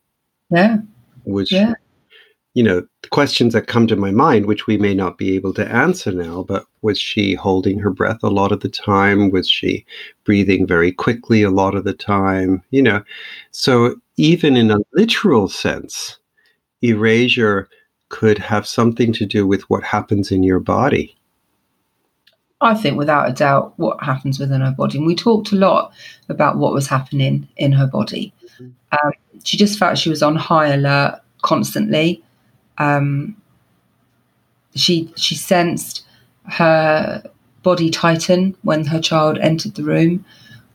Yeah. 0.49 0.77
Which 1.25 1.51
yeah 1.51 1.73
you 2.53 2.61
know, 2.61 2.85
questions 3.09 3.53
that 3.53 3.67
come 3.67 3.87
to 3.87 3.95
my 3.95 4.11
mind, 4.11 4.45
which 4.45 4.67
we 4.67 4.77
may 4.77 4.93
not 4.93 5.17
be 5.17 5.35
able 5.35 5.53
to 5.55 5.67
answer 5.67 6.11
now, 6.11 6.43
but 6.43 6.65
was 6.81 6.99
she 6.99 7.33
holding 7.33 7.79
her 7.79 7.89
breath 7.89 8.19
a 8.21 8.29
lot 8.29 8.51
of 8.51 8.59
the 8.59 8.69
time? 8.69 9.31
Was 9.31 9.49
she 9.49 9.85
breathing 10.23 10.67
very 10.67 10.91
quickly 10.91 11.41
a 11.41 11.49
lot 11.49 11.73
of 11.73 11.83
the 11.83 11.93
time? 11.93 12.61
You 12.69 12.83
know, 12.83 13.03
so 13.51 13.95
even 14.17 14.55
in 14.55 14.69
a 14.69 14.79
literal 14.93 15.47
sense, 15.47 16.19
erasure 16.83 17.69
could 18.09 18.37
have 18.37 18.67
something 18.67 19.11
to 19.13 19.25
do 19.25 19.47
with 19.47 19.63
what 19.63 19.83
happens 19.83 20.31
in 20.31 20.43
your 20.43 20.59
body. 20.59 21.15
I 22.61 22.75
think 22.75 22.97
without 22.97 23.27
a 23.27 23.33
doubt 23.33 23.73
what 23.77 24.01
happens 24.01 24.39
within 24.39 24.61
her 24.61 24.71
body. 24.71 24.99
And 24.99 25.07
we 25.07 25.15
talked 25.15 25.51
a 25.51 25.55
lot 25.55 25.91
about 26.29 26.57
what 26.57 26.73
was 26.73 26.87
happening 26.87 27.47
in 27.57 27.71
her 27.71 27.87
body. 27.87 28.31
Mm-hmm. 28.55 28.67
Um, 28.91 29.13
she 29.43 29.57
just 29.57 29.79
felt 29.79 29.97
she 29.97 30.09
was 30.09 30.21
on 30.21 30.35
high 30.35 30.67
alert 30.67 31.19
constantly 31.41 32.23
um, 32.77 33.35
she 34.75 35.11
she 35.15 35.35
sensed 35.35 36.05
her 36.45 37.23
body 37.61 37.89
tighten 37.89 38.55
when 38.63 38.85
her 38.85 38.99
child 38.99 39.37
entered 39.39 39.75
the 39.75 39.83
room, 39.83 40.25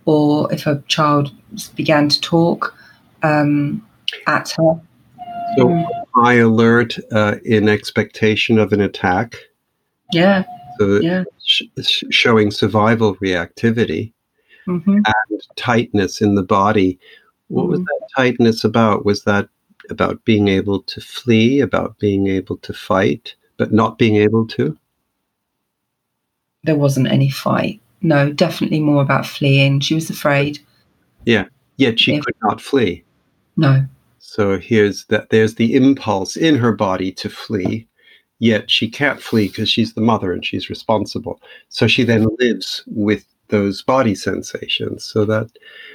or 0.04 0.52
if 0.52 0.62
her 0.62 0.82
child 0.88 1.32
began 1.74 2.08
to 2.08 2.20
talk 2.20 2.74
um, 3.22 3.86
at 4.26 4.50
her. 4.50 4.80
So 5.56 5.84
high 6.14 6.34
alert 6.34 6.96
uh, 7.12 7.36
in 7.44 7.68
expectation 7.68 8.58
of 8.58 8.72
an 8.72 8.80
attack. 8.80 9.36
Yeah. 10.12 10.44
So 10.78 11.00
yeah. 11.00 11.24
Sh- 11.44 12.04
showing 12.10 12.50
survival 12.50 13.16
reactivity 13.16 14.12
mm-hmm. 14.66 14.90
and 15.04 15.42
tightness 15.56 16.20
in 16.20 16.34
the 16.34 16.42
body. 16.42 16.98
What 17.48 17.62
mm-hmm. 17.62 17.70
was 17.70 17.80
that 17.80 18.08
tightness 18.16 18.64
about? 18.64 19.04
Was 19.04 19.24
that 19.24 19.48
about 19.90 20.24
being 20.24 20.48
able 20.48 20.82
to 20.82 21.00
flee, 21.00 21.60
about 21.60 21.98
being 21.98 22.26
able 22.26 22.56
to 22.58 22.72
fight, 22.72 23.34
but 23.56 23.72
not 23.72 23.98
being 23.98 24.16
able 24.16 24.46
to? 24.48 24.76
There 26.64 26.76
wasn't 26.76 27.08
any 27.08 27.30
fight. 27.30 27.80
No, 28.02 28.32
definitely 28.32 28.80
more 28.80 29.02
about 29.02 29.26
fleeing. 29.26 29.80
She 29.80 29.94
was 29.94 30.10
afraid. 30.10 30.58
Yeah, 31.24 31.46
yet 31.76 31.98
she 31.98 32.14
yeah. 32.14 32.20
could 32.20 32.36
not 32.42 32.60
flee. 32.60 33.04
No. 33.56 33.84
So 34.18 34.58
here's 34.58 35.06
that 35.06 35.30
there's 35.30 35.54
the 35.56 35.74
impulse 35.74 36.36
in 36.36 36.56
her 36.56 36.72
body 36.72 37.10
to 37.12 37.28
flee, 37.28 37.88
yet 38.38 38.70
she 38.70 38.88
can't 38.88 39.20
flee 39.20 39.48
because 39.48 39.68
she's 39.68 39.94
the 39.94 40.00
mother 40.00 40.32
and 40.32 40.44
she's 40.44 40.70
responsible. 40.70 41.40
So 41.68 41.86
she 41.86 42.04
then 42.04 42.26
lives 42.38 42.84
with 42.86 43.24
those 43.48 43.82
body 43.82 44.14
sensations. 44.14 45.04
So 45.04 45.24
that 45.24 45.50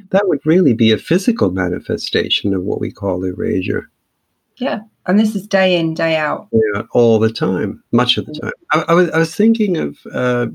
that 0.10 0.28
would 0.28 0.46
really 0.46 0.74
be 0.74 0.92
a 0.92 0.98
physical 0.98 1.52
manifestation 1.52 2.54
of 2.54 2.64
what 2.64 2.80
we 2.80 2.92
call 2.92 3.24
erasure. 3.24 3.90
Yeah, 4.58 4.82
and 5.08 5.20
this 5.20 5.36
is 5.36 5.48
day 5.48 5.78
in, 5.80 5.94
day 5.94 6.16
out. 6.16 6.48
Yeah, 6.52 6.84
all 6.92 7.20
the 7.20 7.32
time, 7.32 7.84
much 7.92 8.18
of 8.18 8.26
the 8.26 8.34
time. 8.34 8.52
I, 8.72 8.86
I 8.90 8.94
was 8.94 9.10
I 9.12 9.18
was 9.18 9.36
thinking 9.36 9.78
of 9.78 9.98
uh, 10.12 10.48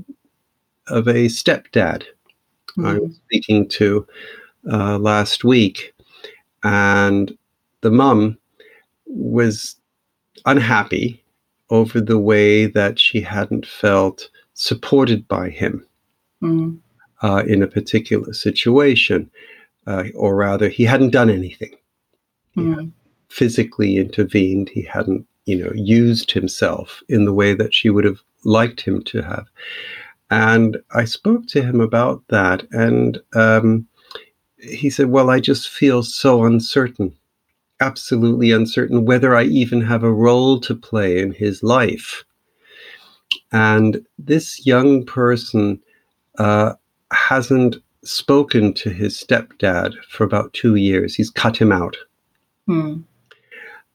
of 0.87 1.07
a 1.07 1.25
stepdad 1.25 2.03
mm-hmm. 2.77 2.85
I 2.85 2.99
was 2.99 3.15
speaking 3.15 3.67
to 3.69 4.07
uh, 4.71 4.97
last 4.97 5.43
week, 5.43 5.93
and 6.63 7.35
the 7.81 7.91
mum 7.91 8.37
was 9.05 9.75
unhappy 10.45 11.23
over 11.69 12.01
the 12.01 12.19
way 12.19 12.65
that 12.65 12.99
she 12.99 13.21
hadn't 13.21 13.65
felt 13.65 14.29
supported 14.53 15.27
by 15.27 15.49
him. 15.49 15.85
Mm 16.41 16.79
uh, 17.21 17.43
in 17.47 17.61
a 17.61 17.67
particular 17.67 18.33
situation, 18.33 19.29
uh, 19.87 20.03
or 20.15 20.35
rather, 20.35 20.69
he 20.69 20.85
hadn't 20.85 21.11
done 21.11 21.29
anything. 21.29 21.75
Mm. 22.57 22.91
physically 23.29 23.97
intervened. 23.97 24.69
He 24.69 24.81
hadn't, 24.81 25.25
you 25.45 25.55
know, 25.63 25.71
used 25.75 26.31
himself 26.31 27.01
in 27.07 27.25
the 27.25 27.33
way 27.33 27.53
that 27.53 27.73
she 27.73 27.89
would 27.89 28.03
have 28.03 28.19
liked 28.43 28.81
him 28.81 29.03
to 29.03 29.21
have. 29.21 29.45
And 30.31 30.77
I 30.91 31.05
spoke 31.05 31.47
to 31.49 31.61
him 31.61 31.79
about 31.79 32.23
that, 32.29 32.67
and 32.71 33.19
um, 33.33 33.87
he 34.57 34.89
said, 34.89 35.07
Well, 35.07 35.29
I 35.29 35.39
just 35.39 35.69
feel 35.69 36.03
so 36.03 36.43
uncertain, 36.43 37.15
absolutely 37.79 38.51
uncertain 38.51 39.05
whether 39.05 39.35
I 39.35 39.43
even 39.43 39.81
have 39.81 40.03
a 40.03 40.11
role 40.11 40.59
to 40.61 40.75
play 40.75 41.19
in 41.19 41.31
his 41.31 41.63
life. 41.63 42.23
And 43.51 44.05
this 44.17 44.65
young 44.65 45.05
person 45.05 45.79
uh, 46.37 46.73
hasn't 47.27 47.77
spoken 48.03 48.73
to 48.73 48.89
his 48.89 49.17
stepdad 49.17 49.93
for 50.09 50.23
about 50.23 50.53
two 50.53 50.75
years. 50.75 51.15
He's 51.15 51.29
cut 51.29 51.57
him 51.57 51.71
out. 51.71 51.97
Hmm. 52.65 53.01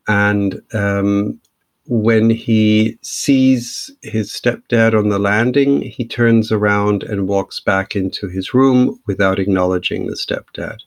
And 0.07 0.61
um, 0.75 1.40
when 1.87 2.31
he 2.31 2.99
sees 3.02 3.90
his 4.02 4.31
stepdad 4.31 4.99
on 4.99 5.09
the 5.09 5.19
landing, 5.19 5.83
he 5.83 6.07
turns 6.07 6.52
around 6.52 7.02
and 7.02 7.28
walks 7.28 7.61
back 7.61 7.97
into 7.97 8.28
his 8.28 8.54
room 8.54 8.99
without 9.07 9.38
acknowledging 9.38 10.07
the 10.07 10.16
stepdad. 10.16 10.78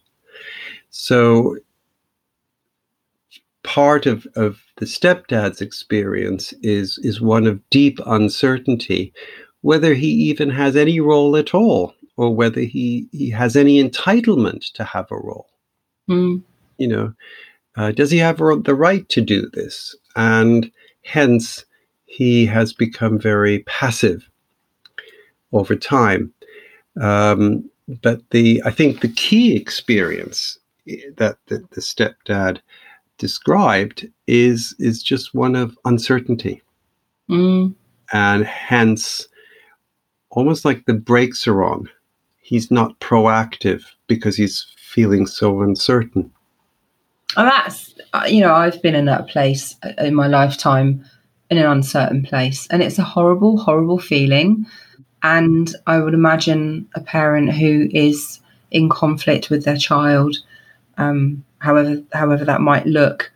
So, 0.90 1.58
part 3.64 4.06
of, 4.06 4.26
of 4.36 4.62
the 4.78 4.86
stepdad's 4.86 5.62
experience 5.62 6.54
is, 6.64 7.00
is 7.00 7.20
one 7.20 7.46
of 7.46 7.68
deep 7.70 8.00
uncertainty, 8.06 9.14
whether 9.62 9.94
he 9.94 10.08
even 10.08 10.50
has 10.50 10.76
any 10.76 11.00
role 11.00 11.36
at 11.36 11.54
all, 11.54 11.94
or 12.18 12.36
whether 12.36 12.62
he, 12.62 13.08
he 13.12 13.30
has 13.30 13.56
any 13.56 13.82
entitlement 13.82 14.72
to 14.74 14.84
have 14.84 15.10
a 15.12 15.16
role. 15.16 15.48
Mm. 16.10 16.44
You 16.78 16.88
know, 16.88 17.14
uh, 17.76 17.92
does 17.92 18.12
he 18.12 18.18
have 18.18 18.38
the 18.38 18.76
right 18.76 19.08
to 19.10 19.22
do 19.22 19.50
this? 19.54 19.96
And 20.16 20.72
hence, 21.04 21.64
he 22.06 22.46
has 22.48 22.74
become 22.74 23.20
very 23.20 23.60
passive 23.60 24.30
over 25.54 25.76
time. 25.76 26.34
Um, 27.00 27.70
but 28.02 28.22
the 28.32 28.62
I 28.66 28.72
think 28.72 29.02
the 29.02 29.08
key 29.10 29.56
experience 29.56 30.58
that 31.18 31.38
the, 31.48 31.64
the 31.72 31.82
stepdad 31.82 32.60
described 33.18 34.08
is 34.26 34.76
is 34.80 35.04
just 35.04 35.34
one 35.34 35.56
of 35.56 35.78
uncertainty, 35.86 36.62
mm. 37.30 37.74
and 38.12 38.46
hence, 38.46 39.28
almost 40.32 40.66
like 40.66 40.86
the 40.86 40.94
brakes 40.94 41.48
are 41.48 41.64
on. 41.64 41.90
He's 42.48 42.72
not 42.72 42.98
proactive 43.02 43.84
because 44.08 44.38
he's 44.38 44.66
feeling 44.78 45.28
so 45.28 45.62
uncertain. 45.62 46.32
And 47.36 47.46
that's, 47.46 47.94
uh, 48.14 48.24
you 48.26 48.40
know, 48.40 48.54
I've 48.54 48.82
been 48.82 48.96
in 48.96 49.04
that 49.04 49.28
place 49.28 49.76
uh, 49.84 49.92
in 49.98 50.16
my 50.16 50.28
lifetime, 50.28 51.04
in 51.50 51.58
an 51.58 51.66
uncertain 51.66 52.24
place. 52.24 52.66
And 52.72 52.82
it's 52.82 52.98
a 52.98 53.04
horrible, 53.04 53.58
horrible 53.58 54.00
feeling. 54.00 54.66
And 55.24 55.76
I 55.88 56.00
would 56.00 56.14
imagine 56.14 56.88
a 56.96 57.02
parent 57.02 57.52
who 57.52 57.90
is 57.92 58.40
in 58.72 58.88
conflict 58.88 59.50
with 59.50 59.66
their 59.66 59.76
child, 59.76 60.38
um, 60.98 61.44
however, 61.60 62.02
however 62.14 62.46
that 62.46 62.62
might 62.62 62.86
look, 62.86 63.30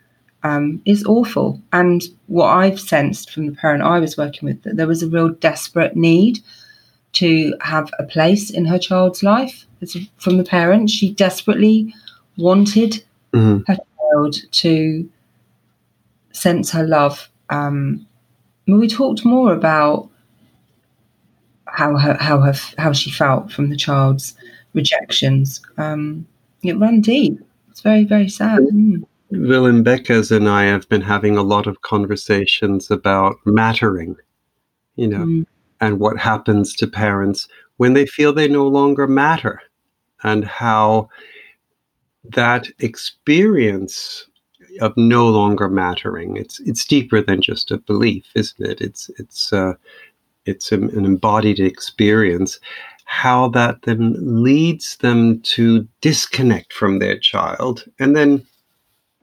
um, 0.43 0.81
is 0.85 1.03
awful. 1.03 1.61
And 1.73 2.01
what 2.27 2.47
I've 2.47 2.79
sensed 2.79 3.31
from 3.31 3.47
the 3.47 3.55
parent 3.55 3.83
I 3.83 3.99
was 3.99 4.15
working 4.15 4.47
with, 4.47 4.63
that 4.63 4.77
there 4.77 4.87
was 4.87 5.03
a 5.03 5.09
real 5.09 5.27
desperate 5.27 5.97
need 5.97 6.39
to 7.13 7.53
have 7.61 7.89
a 7.99 8.03
place 8.03 8.49
in 8.49 8.65
her 8.65 8.79
child's 8.79 9.23
life. 9.23 9.65
From 10.17 10.37
the 10.37 10.43
parent, 10.43 10.89
she 10.89 11.13
desperately 11.13 11.93
wanted 12.37 13.03
mm-hmm. 13.33 13.63
her 13.71 13.77
child 13.77 14.35
to 14.51 15.09
sense 16.31 16.71
her 16.71 16.85
love. 16.85 17.29
Um, 17.49 18.05
we 18.67 18.87
talked 18.87 19.25
more 19.25 19.53
about 19.53 20.09
how 21.65 21.97
her, 21.97 22.15
how 22.19 22.39
her, 22.39 22.53
how 22.77 22.93
she 22.93 23.11
felt 23.11 23.51
from 23.51 23.69
the 23.69 23.75
child's 23.75 24.35
rejections. 24.73 25.61
Um, 25.77 26.27
it 26.63 26.77
ran 26.77 27.01
deep. 27.01 27.39
It's 27.69 27.81
very 27.81 28.03
very 28.03 28.29
sad. 28.29 28.59
Mm. 28.59 29.05
Willem 29.31 29.83
Beckers 29.83 30.29
and 30.35 30.49
I 30.49 30.65
have 30.65 30.87
been 30.89 31.01
having 31.01 31.37
a 31.37 31.43
lot 31.43 31.65
of 31.65 31.81
conversations 31.81 32.91
about 32.91 33.37
mattering, 33.45 34.17
you 34.97 35.07
know, 35.07 35.25
mm. 35.25 35.45
And 35.81 35.99
what 35.99 36.17
happens 36.17 36.75
to 36.75 36.87
parents 36.87 37.47
when 37.77 37.93
they 37.93 38.05
feel 38.05 38.31
they 38.31 38.47
no 38.47 38.67
longer 38.67 39.07
matter, 39.07 39.61
and 40.23 40.45
how 40.45 41.09
that 42.23 42.67
experience 42.79 44.27
of 44.79 44.95
no 44.95 45.27
longer 45.27 45.67
mattering 45.67 46.37
it's 46.37 46.59
it's 46.61 46.85
deeper 46.85 47.21
than 47.21 47.41
just 47.41 47.71
a 47.71 47.77
belief 47.77 48.25
isn't 48.35 48.65
it? 48.65 48.79
It's 48.79 49.09
it's 49.17 49.51
uh, 49.51 49.73
it's 50.45 50.71
an 50.71 50.89
embodied 51.05 51.59
experience. 51.59 52.59
How 53.05 53.49
that 53.49 53.81
then 53.81 54.15
leads 54.43 54.97
them 54.97 55.41
to 55.41 55.87
disconnect 55.99 56.71
from 56.71 56.99
their 56.99 57.17
child 57.19 57.85
and 57.99 58.15
then 58.15 58.45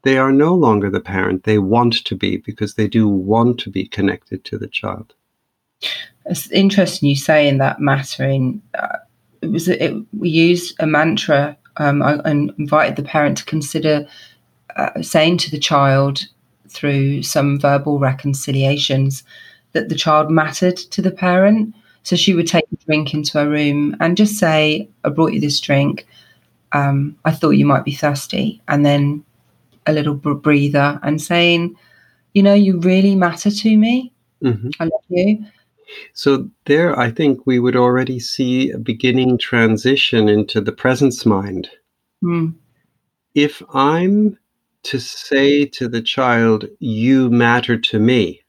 they 0.02 0.18
are 0.18 0.32
no 0.32 0.54
longer 0.54 0.90
the 0.90 1.00
parent 1.00 1.44
they 1.44 1.58
want 1.58 2.04
to 2.04 2.14
be 2.14 2.36
because 2.36 2.74
they 2.74 2.86
do 2.86 3.08
want 3.08 3.58
to 3.60 3.70
be 3.70 3.86
connected 3.86 4.44
to 4.44 4.58
the 4.58 4.68
child 4.68 5.14
it's 6.28 6.50
interesting 6.50 7.08
you 7.08 7.16
say 7.16 7.48
in 7.48 7.58
that 7.58 7.80
mattering 7.80 8.62
uh, 8.74 8.98
it 9.42 9.50
was 9.50 9.68
it, 9.68 9.94
we 10.18 10.28
used 10.28 10.74
a 10.80 10.86
mantra 10.86 11.56
um, 11.78 12.02
I, 12.02 12.16
I, 12.24 12.30
invited 12.30 12.96
the 12.96 13.02
parent 13.02 13.38
to 13.38 13.44
consider 13.44 14.06
uh, 14.76 15.02
saying 15.02 15.38
to 15.38 15.50
the 15.50 15.58
child 15.58 16.26
through 16.68 17.22
some 17.22 17.58
verbal 17.58 17.98
reconciliations 17.98 19.24
that 19.72 19.88
the 19.88 19.94
child 19.94 20.30
mattered 20.30 20.76
to 20.76 21.02
the 21.02 21.10
parent. 21.10 21.74
So 22.02 22.16
she 22.16 22.34
would 22.34 22.46
take 22.46 22.64
a 22.72 22.84
drink 22.86 23.12
into 23.12 23.38
her 23.38 23.48
room 23.48 23.96
and 24.00 24.16
just 24.16 24.38
say, 24.38 24.88
I 25.04 25.10
brought 25.10 25.32
you 25.32 25.40
this 25.40 25.60
drink. 25.60 26.06
Um, 26.72 27.16
I 27.24 27.32
thought 27.32 27.50
you 27.50 27.66
might 27.66 27.84
be 27.84 27.92
thirsty. 27.92 28.62
And 28.68 28.84
then 28.84 29.24
a 29.86 29.92
little 29.92 30.14
breather 30.14 30.98
and 31.02 31.20
saying, 31.20 31.76
You 32.34 32.42
know, 32.42 32.54
you 32.54 32.78
really 32.80 33.14
matter 33.14 33.50
to 33.50 33.76
me. 33.76 34.12
Mm-hmm. 34.42 34.70
I 34.80 34.84
love 34.84 35.04
you. 35.08 35.44
So, 36.12 36.50
there, 36.66 36.98
I 36.98 37.10
think 37.10 37.46
we 37.46 37.58
would 37.58 37.76
already 37.76 38.18
see 38.20 38.70
a 38.70 38.78
beginning 38.78 39.38
transition 39.38 40.28
into 40.28 40.60
the 40.60 40.72
presence 40.72 41.24
mind. 41.24 41.70
Mm. 42.22 42.54
If 43.34 43.62
I'm 43.72 44.38
to 44.84 44.98
say 44.98 45.64
to 45.66 45.88
the 45.88 46.02
child, 46.02 46.66
You 46.78 47.30
matter 47.30 47.78
to 47.78 47.98
me, 47.98 48.42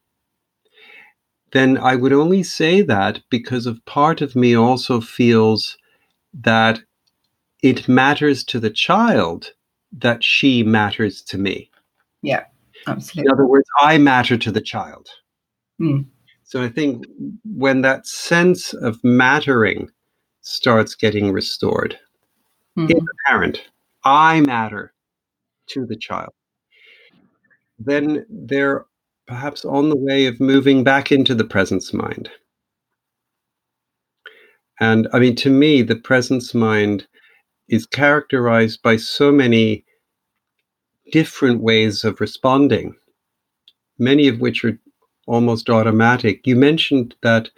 then 1.52 1.78
I 1.78 1.96
would 1.96 2.14
only 2.14 2.44
say 2.44 2.82
that 2.84 3.22
because 3.30 3.66
of 3.66 3.84
part 3.86 4.22
of 4.22 4.36
me 4.36 4.56
also 4.56 5.02
feels 5.02 5.78
that 6.34 6.82
it 7.64 7.88
matters 7.88 8.44
to 8.46 8.60
the 8.60 8.70
child 8.70 9.52
that 9.92 10.24
she 10.24 10.64
matters 10.64 11.22
to 11.24 11.38
me. 11.38 11.70
Yeah, 12.22 12.46
absolutely. 12.88 13.28
In 13.28 13.34
other 13.34 13.46
words, 13.46 13.68
I 13.82 13.98
matter 13.98 14.38
to 14.38 14.52
the 14.52 14.62
child. 14.62 15.10
Mm. 15.82 16.06
So 16.50 16.64
I 16.64 16.68
think 16.68 17.06
when 17.46 17.82
that 17.82 18.08
sense 18.08 18.74
of 18.74 18.98
mattering 19.04 19.92
starts 20.42 20.96
getting 20.96 21.32
restored 21.32 22.00
mm-hmm. 22.76 22.90
in 22.90 22.98
the 22.98 23.14
parent, 23.28 23.62
I 24.04 24.42
matter 24.42 24.92
to 25.68 25.86
the 25.86 25.96
child, 25.96 26.34
then 27.78 28.26
they're 28.32 28.88
perhaps 29.28 29.64
on 29.64 29.90
the 29.90 29.96
way 29.96 30.26
of 30.26 30.40
moving 30.40 30.84
back 30.84 31.12
into 31.12 31.36
the 31.36 31.44
presence 31.44 31.94
mind. 31.94 32.32
And 34.80 35.08
I 35.14 35.20
mean, 35.20 35.36
to 35.36 35.52
me, 35.52 35.84
the 35.84 35.98
presence 35.98 36.56
mind 36.56 37.08
is 37.68 37.86
characterized 37.86 38.82
by 38.82 38.98
so 38.98 39.32
many 39.32 39.86
different 41.12 41.62
ways 41.62 42.04
of 42.04 42.20
responding, 42.20 42.96
many 44.00 44.28
of 44.28 44.40
which 44.40 44.66
are 44.66 44.80
almost 45.30 45.70
automatic. 45.70 46.46
You 46.46 46.56
mentioned 46.56 47.16
that 47.22 47.50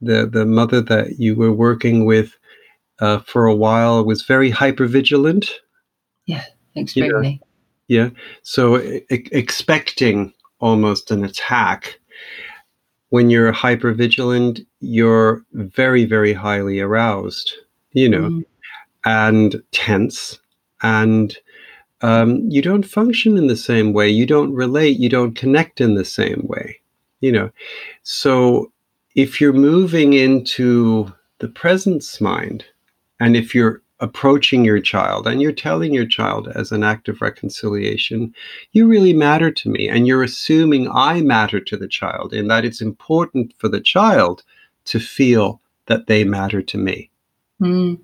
the 0.00 0.26
the 0.26 0.46
mother 0.46 0.80
that 0.80 1.18
you 1.18 1.36
were 1.36 1.52
working 1.52 2.06
with 2.06 2.36
uh, 3.00 3.20
for 3.20 3.46
a 3.46 3.54
while 3.54 4.04
was 4.04 4.22
very 4.22 4.50
hyper 4.50 4.86
vigilant. 4.86 5.60
Yeah, 6.26 6.44
extremely. 6.76 7.40
yeah, 7.88 8.10
so 8.42 8.80
e- 8.80 9.04
expecting 9.10 10.32
almost 10.60 11.10
an 11.10 11.24
attack. 11.24 12.00
When 13.10 13.30
you're 13.30 13.52
hyper 13.52 13.92
vigilant, 13.92 14.60
you're 14.80 15.44
very 15.52 16.04
very 16.06 16.32
highly 16.32 16.80
aroused. 16.80 17.52
You 17.92 18.08
know, 18.08 18.28
mm. 18.28 18.44
and 19.04 19.62
tense 19.70 20.40
and 20.82 21.36
um, 22.00 22.50
you 22.50 22.60
don't 22.60 22.84
function 22.84 23.36
in 23.36 23.46
the 23.46 23.56
same 23.56 23.92
way. 23.92 24.08
You 24.08 24.26
don't 24.26 24.52
relate. 24.52 24.98
You 24.98 25.08
don't 25.08 25.36
connect 25.36 25.80
in 25.80 25.94
the 25.94 26.04
same 26.04 26.44
way 26.48 26.80
you 27.24 27.32
know 27.32 27.50
so 28.02 28.70
if 29.14 29.40
you're 29.40 29.52
moving 29.52 30.12
into 30.12 31.12
the 31.38 31.48
presence 31.48 32.20
mind 32.20 32.64
and 33.20 33.36
if 33.36 33.54
you're 33.54 33.82
approaching 34.00 34.64
your 34.64 34.80
child 34.80 35.26
and 35.26 35.40
you're 35.40 35.52
telling 35.52 35.94
your 35.94 36.06
child 36.06 36.48
as 36.54 36.72
an 36.72 36.82
act 36.82 37.08
of 37.08 37.22
reconciliation, 37.22 38.34
you 38.72 38.86
really 38.86 39.12
matter 39.12 39.50
to 39.50 39.68
me. 39.68 39.88
And 39.88 40.06
you're 40.06 40.22
assuming 40.22 40.90
I 40.90 41.22
matter 41.22 41.60
to 41.60 41.76
the 41.76 41.88
child 41.88 42.32
and 42.32 42.50
that 42.50 42.64
it's 42.64 42.80
important 42.80 43.54
for 43.58 43.68
the 43.68 43.80
child 43.80 44.42
to 44.86 44.98
feel 44.98 45.60
that 45.86 46.06
they 46.06 46.24
matter 46.24 46.60
to 46.60 46.78
me. 46.78 47.10
Mm. 47.60 48.00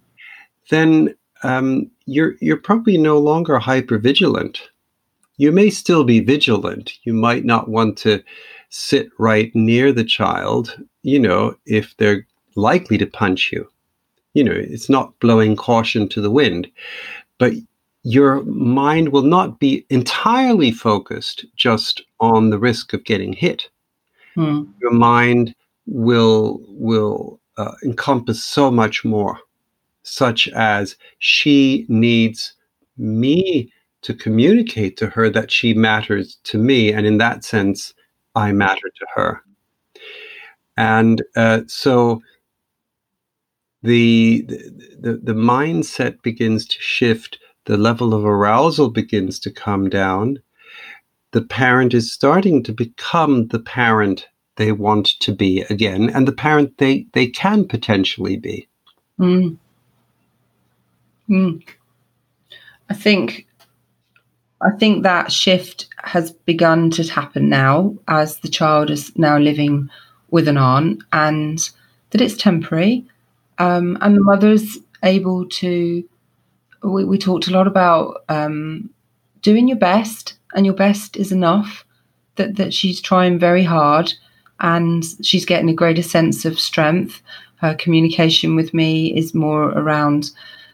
Then 0.71 1.15
um, 1.43 1.91
you're 2.07 2.35
you're 2.41 2.57
probably 2.57 2.97
no 2.97 3.19
longer 3.19 3.59
hyper 3.59 3.99
vigilant. 3.99 4.71
You 5.39 5.53
may 5.53 5.71
still 5.71 6.05
be 6.05 6.21
vigilant. 6.21 6.99
You 7.03 7.15
might 7.15 7.45
not 7.45 7.69
want 7.69 7.99
to 7.99 8.23
sit 8.71 9.11
right 9.19 9.55
near 9.55 9.93
the 9.93 10.05
child, 10.05 10.77
you 11.03 11.19
know, 11.19 11.55
if 11.67 11.97
they're 11.99 12.27
likely 12.57 12.99
to 12.99 13.07
punch 13.07 13.53
you 13.53 13.69
you 14.35 14.45
know, 14.45 14.55
it's 14.55 14.89
not 14.89 15.19
blowing 15.21 15.57
caution 15.57 16.09
to 16.09 16.21
the 16.21 16.31
wind, 16.31 16.71
but 17.39 17.53
your 18.03 18.43
mind 18.45 19.11
will 19.11 19.23
not 19.23 19.59
be 19.59 19.85
entirely 19.91 20.71
focused 20.71 21.45
just 21.57 22.03
on 22.21 22.51
the 22.51 22.59
risk 22.59 22.93
of 22.93 23.05
getting 23.05 23.33
hit. 23.33 23.69
Hmm. 24.35 24.65
Your 24.81 24.93
mind 24.93 25.55
will 25.87 26.61
will 26.69 27.41
uh, 27.57 27.73
encompass 27.83 28.45
so 28.45 28.71
much 28.71 29.05
more, 29.05 29.39
such 30.03 30.49
as 30.49 30.97
she 31.19 31.85
needs 31.89 32.55
me 32.97 33.73
to 34.03 34.15
communicate 34.15 34.97
to 34.97 35.09
her 35.09 35.29
that 35.29 35.51
she 35.51 35.75
matters 35.75 36.39
to 36.45 36.57
me, 36.57 36.93
and 36.93 37.07
in 37.07 37.19
that 37.19 37.45
sense, 37.45 37.93
I 38.35 38.53
matter 38.53 38.89
to 38.89 39.07
her. 39.15 39.43
And 40.77 41.23
uh, 41.37 41.63
so 41.67 42.23
the, 43.83 44.43
the 44.99 45.21
the 45.23 45.33
mindset 45.33 46.23
begins 46.23 46.67
to 46.67 46.77
shift 46.81 47.39
the 47.65 47.77
level 47.77 48.15
of 48.15 48.25
arousal 48.25 48.91
begins 48.91 49.39
to 49.41 49.51
come 49.51 49.89
down 49.89 50.39
the 51.33 51.43
parent 51.43 51.95
is 51.95 52.13
starting 52.13 52.63
to 52.65 52.73
become 52.73 53.47
the 53.49 53.59
parent 53.59 54.29
they 54.57 54.73
want 54.73 55.07
to 55.21 55.33
be 55.33 55.63
again 55.71 56.11
and 56.11 56.27
the 56.27 56.33
parent 56.33 56.77
they 56.79 57.07
they 57.13 57.27
can 57.27 57.67
potentially 57.67 58.37
be 58.37 58.69
mm. 59.19 59.57
Mm. 61.29 61.63
i 62.89 62.95
think 62.95 63.47
i 64.61 64.71
think 64.79 65.03
that 65.03 65.33
shift 65.33 65.89
has 66.13 66.33
begun 66.33 66.91
to 66.91 67.03
happen 67.05 67.49
now 67.49 67.95
as 68.09 68.39
the 68.41 68.49
child 68.49 68.91
is 68.91 69.17
now 69.17 69.39
living 69.39 69.89
with 70.31 70.49
an 70.49 70.57
aunt 70.57 71.03
and 71.13 71.71
that 72.11 72.21
it's 72.21 72.37
temporary 72.37 73.05
um, 73.61 73.99
and 74.01 74.17
the 74.17 74.23
mother's 74.23 74.79
able 75.05 75.47
to. 75.47 76.03
We, 76.83 77.05
we 77.05 77.19
talked 77.19 77.47
a 77.47 77.53
lot 77.53 77.67
about 77.67 78.25
um, 78.31 78.91
doing 79.43 79.69
your 79.69 79.77
best, 79.77 80.35
and 80.55 80.65
your 80.65 80.75
best 80.75 81.17
is 81.17 81.31
enough. 81.31 81.85
That 82.37 82.57
that 82.57 82.73
she's 82.73 83.01
trying 83.01 83.39
very 83.39 83.63
hard, 83.63 84.13
and 84.61 85.05
she's 85.23 85.45
getting 85.45 85.69
a 85.69 85.75
greater 85.75 86.03
sense 86.03 86.45
of 86.45 86.59
strength. 86.59 87.21
Her 87.57 87.75
communication 87.75 88.57
with 88.57 88.73
me 88.73 89.15
is 89.15 89.35
more 89.35 89.65
around 89.65 90.31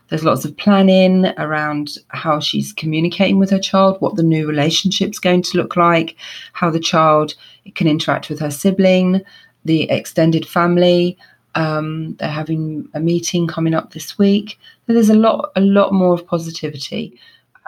there's 0.08 0.24
lots 0.24 0.44
of 0.44 0.56
planning 0.56 1.26
around 1.38 1.98
how 2.08 2.38
she's 2.40 2.72
communicating 2.72 3.38
with 3.38 3.50
her 3.50 3.58
child, 3.58 4.00
what 4.00 4.16
the 4.16 4.22
new 4.22 4.46
relationship's 4.46 5.18
going 5.18 5.42
to 5.42 5.56
look 5.56 5.76
like, 5.76 6.16
how 6.52 6.70
the 6.70 6.80
child 6.80 7.34
can 7.74 7.88
interact 7.88 8.28
with 8.28 8.38
her 8.38 8.50
sibling, 8.50 9.20
the 9.64 9.90
extended 9.90 10.46
family, 10.46 11.18
um, 11.56 12.14
they're 12.16 12.28
having 12.28 12.88
a 12.94 13.00
meeting 13.00 13.46
coming 13.46 13.74
up 13.74 13.92
this 13.92 14.18
week. 14.18 14.58
So 14.86 14.92
there's 14.92 15.10
a 15.10 15.14
lot, 15.14 15.50
a 15.56 15.60
lot 15.60 15.92
more 15.92 16.14
of 16.14 16.26
positivity. 16.26 17.18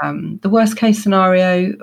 Um, 0.02 0.38
the 0.42 0.50
worst 0.50 0.76
case 0.76 1.02
scenario 1.02 1.74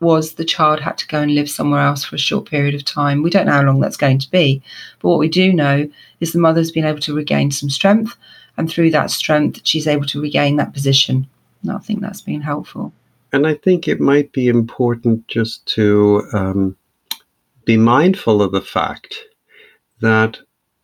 was 0.00 0.34
the 0.34 0.44
child 0.44 0.78
had 0.78 0.98
to 0.98 1.06
go 1.08 1.20
and 1.20 1.34
live 1.34 1.48
somewhere 1.48 1.80
else 1.80 2.04
for 2.04 2.16
a 2.16 2.18
short 2.18 2.48
period 2.48 2.74
of 2.74 2.84
time. 2.84 3.22
We 3.22 3.30
don't 3.30 3.46
know 3.46 3.52
how 3.52 3.62
long 3.62 3.80
that's 3.80 3.96
going 3.96 4.18
to 4.18 4.30
be, 4.30 4.62
but 5.00 5.08
what 5.08 5.18
we 5.18 5.28
do 5.28 5.52
know 5.52 5.88
is 6.20 6.32
the 6.32 6.38
mother's 6.38 6.70
been 6.70 6.84
able 6.84 7.00
to 7.00 7.14
regain 7.14 7.50
some 7.50 7.70
strength, 7.70 8.14
and 8.56 8.70
through 8.70 8.90
that 8.92 9.10
strength, 9.10 9.60
she's 9.64 9.86
able 9.86 10.06
to 10.06 10.20
regain 10.20 10.56
that 10.56 10.72
position. 10.72 11.26
And 11.62 11.72
I 11.72 11.78
think 11.78 12.00
that's 12.00 12.20
been 12.20 12.40
helpful. 12.40 12.92
And 13.32 13.46
I 13.46 13.54
think 13.54 13.88
it 13.88 14.00
might 14.00 14.32
be 14.32 14.48
important 14.48 15.26
just 15.28 15.66
to 15.74 16.22
um, 16.32 16.76
be 17.64 17.76
mindful 17.76 18.40
of 18.40 18.52
the 18.52 18.60
fact 18.60 19.18
that 20.00 20.38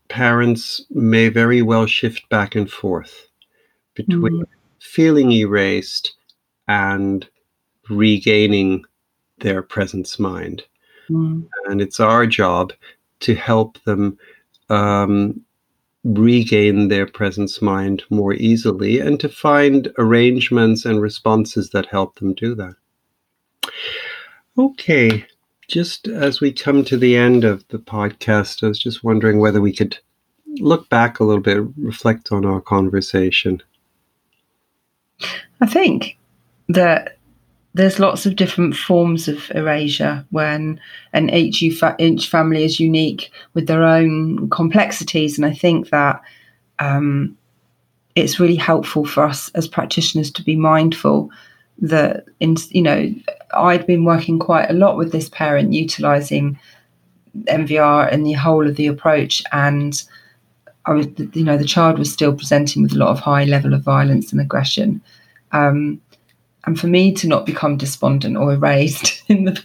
parents 0.09 0.85
may 0.91 1.29
very 1.29 1.63
well 1.63 1.87
shift 1.87 2.29
back 2.29 2.55
and 2.55 2.71
forth 2.71 3.29
between 3.95 4.43
mm. 4.43 4.45
feeling 4.81 5.33
erased 5.33 6.15
and 6.69 7.27
regaining 7.89 8.85
their 9.39 9.63
presence 9.63 10.19
mind. 10.19 10.63
Mm. 11.09 11.49
And 11.67 11.81
it's 11.81 12.01
our 12.01 12.27
job 12.27 12.73
to 13.21 13.35
help 13.35 13.83
them 13.85 14.19
um, 14.69 15.41
regain 16.05 16.88
their 16.88 17.07
presence 17.07 17.62
mind 17.62 18.03
more 18.11 18.35
easily 18.35 18.99
and 18.99 19.21
to 19.21 19.29
find 19.29 19.93
arrangements 19.99 20.85
and 20.85 21.01
responses 21.01 21.71
that 21.71 21.87
help 21.87 22.17
them 22.17 22.35
do 22.35 22.55
that. 22.55 22.75
Okay, 24.59 25.25
just 25.69 26.09
as 26.09 26.41
we 26.41 26.53
come 26.53 26.85
to 26.85 26.97
the 26.97 27.17
end 27.17 27.45
of 27.45 27.67
the 27.69 27.79
podcast, 27.79 28.62
I 28.62 28.69
was 28.69 28.79
just 28.79 29.05
wondering 29.05 29.38
whether 29.38 29.61
we 29.61 29.73
could 29.73 29.97
look 30.59 30.88
back 30.88 31.21
a 31.21 31.25
little 31.25 31.43
bit, 31.43 31.62
reflect 31.77 32.33
on 32.33 32.45
our 32.45 32.61
conversation. 32.61 33.62
I 35.61 35.67
think 35.67 36.19
that 36.69 37.19
there's 37.75 37.99
lots 37.99 38.27
of 38.27 38.37
different 38.37 38.77
forms 38.77 39.29
of 39.29 39.51
erasure 39.55 40.25
when 40.31 40.79
and 41.13 41.31
each, 41.33 41.63
each 41.63 42.29
family 42.29 42.65
is 42.65 42.79
unique 42.79 43.33
with 43.55 43.67
their 43.67 43.85
own 43.85 44.49
complexities 44.51 45.39
and 45.39 45.47
i 45.47 45.53
think 45.53 45.91
that 45.91 46.21
um, 46.79 47.37
it's 48.15 48.41
really 48.41 48.57
helpful 48.57 49.05
for 49.05 49.25
us 49.25 49.51
as 49.55 49.69
practitioners 49.69 50.31
to 50.31 50.43
be 50.43 50.57
mindful 50.57 51.31
that 51.79 52.27
in 52.41 52.57
you 52.71 52.83
know 52.83 53.13
I'd 53.55 53.87
been 53.87 54.05
working 54.05 54.39
quite 54.39 54.71
a 54.71 54.75
lot 54.75 54.97
with 54.97 55.13
this 55.13 55.29
parent 55.29 55.73
utilizing 55.73 56.59
NVR 57.45 58.13
and 58.13 58.27
the 58.27 58.33
whole 58.33 58.67
of 58.67 58.77
the 58.77 58.87
approach 58.87 59.43
and 59.53 60.03
I 60.87 60.93
was 60.93 61.07
you 61.33 61.45
know 61.45 61.57
the 61.57 61.65
child 61.65 61.99
was 61.99 62.13
still 62.13 62.35
presenting 62.35 62.83
with 62.83 62.93
a 62.93 62.99
lot 62.99 63.09
of 63.09 63.21
high 63.21 63.45
level 63.45 63.75
of 63.75 63.83
violence 63.83 64.33
and 64.33 64.41
aggression. 64.41 65.01
Um, 65.53 66.01
and 66.64 66.79
for 66.79 66.87
me 66.87 67.12
to 67.12 67.27
not 67.27 67.46
become 67.46 67.77
despondent 67.77 68.37
or 68.37 68.53
erased 68.53 69.22
in 69.29 69.44
the 69.44 69.62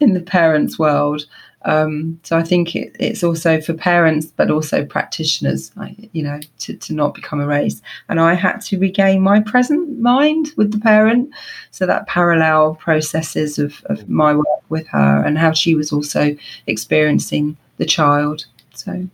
in 0.00 0.14
the 0.14 0.20
parents 0.20 0.78
world 0.78 1.26
um, 1.66 2.18
so 2.22 2.38
I 2.38 2.42
think 2.42 2.74
it, 2.74 2.96
it's 2.98 3.22
also 3.22 3.60
for 3.60 3.74
parents, 3.74 4.26
but 4.26 4.50
also 4.50 4.84
practitioners, 4.84 5.70
you 6.12 6.22
know, 6.22 6.40
to, 6.60 6.74
to 6.74 6.94
not 6.94 7.14
become 7.14 7.40
erased. 7.40 7.82
And 8.08 8.18
I 8.18 8.34
had 8.34 8.60
to 8.62 8.78
regain 8.78 9.20
my 9.20 9.40
present 9.40 10.00
mind 10.00 10.52
with 10.56 10.72
the 10.72 10.78
parent. 10.78 11.30
So 11.70 11.86
that 11.86 12.06
parallel 12.06 12.76
processes 12.76 13.58
of, 13.58 13.82
of 13.86 14.08
my 14.08 14.34
work 14.34 14.46
with 14.70 14.86
her 14.88 15.22
and 15.24 15.38
how 15.38 15.52
she 15.52 15.74
was 15.74 15.92
also 15.92 16.34
experiencing 16.66 17.56
the 17.76 17.86
child. 17.86 18.46
So 18.74 19.08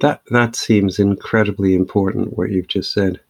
that 0.00 0.22
that 0.30 0.56
seems 0.56 0.98
incredibly 0.98 1.74
important. 1.74 2.36
What 2.36 2.50
you've 2.50 2.68
just 2.68 2.92
said. 2.92 3.20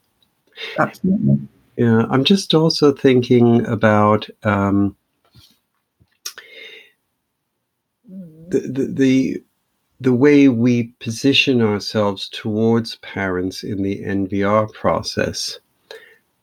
Absolutely. 0.79 1.41
Yeah, 1.77 2.05
I'm 2.11 2.25
just 2.25 2.55
also 2.55 2.93
thinking 2.93 3.67
about. 3.67 4.29
Um, 4.45 4.97
the, 8.53 8.93
the, 8.93 9.43
the 10.03 10.13
way 10.13 10.49
we 10.49 10.85
position 11.01 11.63
ourselves 11.63 12.29
towards 12.29 12.97
parents 12.97 13.63
in 13.63 13.83
the 13.83 14.03
NVR 14.03 14.73
process, 14.73 15.59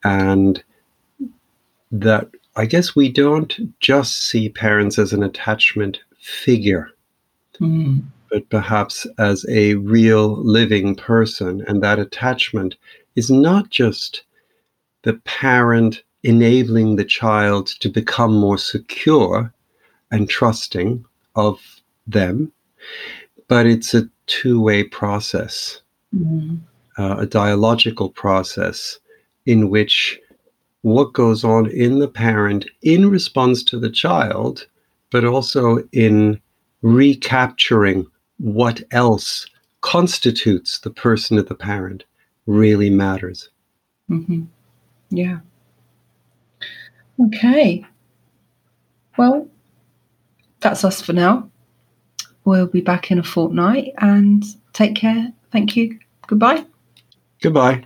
and 0.04 0.64
that 1.92 2.30
I 2.56 2.66
guess 2.66 2.96
we 2.96 3.12
don't 3.12 3.80
just 3.80 4.28
see 4.28 4.50
parents 4.50 4.98
as 4.98 5.14
an 5.14 5.24
attachment 5.24 6.00
figure, 6.20 6.90
mm. 7.60 8.02
but 8.32 8.50
perhaps 8.50 9.06
as 9.18 9.46
a 9.50 9.76
real 9.76 10.38
living 10.38 10.96
person, 10.96 11.64
and 11.68 11.84
that 11.84 12.00
attachment 12.00 12.76
is 13.16 13.30
not 13.30 13.70
just 13.70 14.24
the 15.04 15.14
parent 15.26 16.04
enabling 16.24 16.96
the 16.96 17.06
child 17.06 17.68
to 17.68 17.90
become 17.90 18.34
more 18.34 18.58
secure 18.58 19.54
and 20.12 20.30
trusting 20.30 21.06
of 21.36 21.82
them, 22.08 22.52
but 23.48 23.66
it's 23.66 23.94
a 23.94 24.10
two 24.28 24.62
way 24.62 24.84
process, 24.84 25.82
mm-hmm. 26.16 26.58
uh, 26.98 27.18
a 27.18 27.26
dialogical 27.26 28.10
process 28.10 29.00
in 29.46 29.70
which 29.70 30.20
what 30.82 31.14
goes 31.14 31.44
on 31.44 31.70
in 31.72 32.00
the 32.00 32.08
parent 32.08 32.66
in 32.82 33.10
response 33.10 33.64
to 33.64 33.80
the 33.80 33.90
child, 33.90 34.68
but 35.12 35.26
also 35.26 35.84
in 35.92 36.40
recapturing 36.82 38.06
what 38.38 38.82
else 38.92 39.46
constitutes 39.82 40.80
the 40.80 40.90
person 40.90 41.38
of 41.38 41.48
the 41.48 41.56
parent 41.56 42.04
really 42.46 42.90
matters. 42.90 43.50
Mm-hmm. 44.10 44.44
Yeah. 45.10 45.40
Okay. 47.26 47.86
Well, 49.18 49.48
that's 50.60 50.84
us 50.84 51.02
for 51.02 51.14
now. 51.14 51.50
We'll 52.46 52.68
be 52.68 52.82
back 52.82 53.12
in 53.12 53.20
a 53.20 53.24
fortnight 53.24 53.94
and 53.98 54.44
take 54.74 54.96
care. 54.96 55.32
Thank 55.52 55.76
you. 55.76 56.00
Goodbye. 56.28 56.66
Goodbye. 57.42 57.86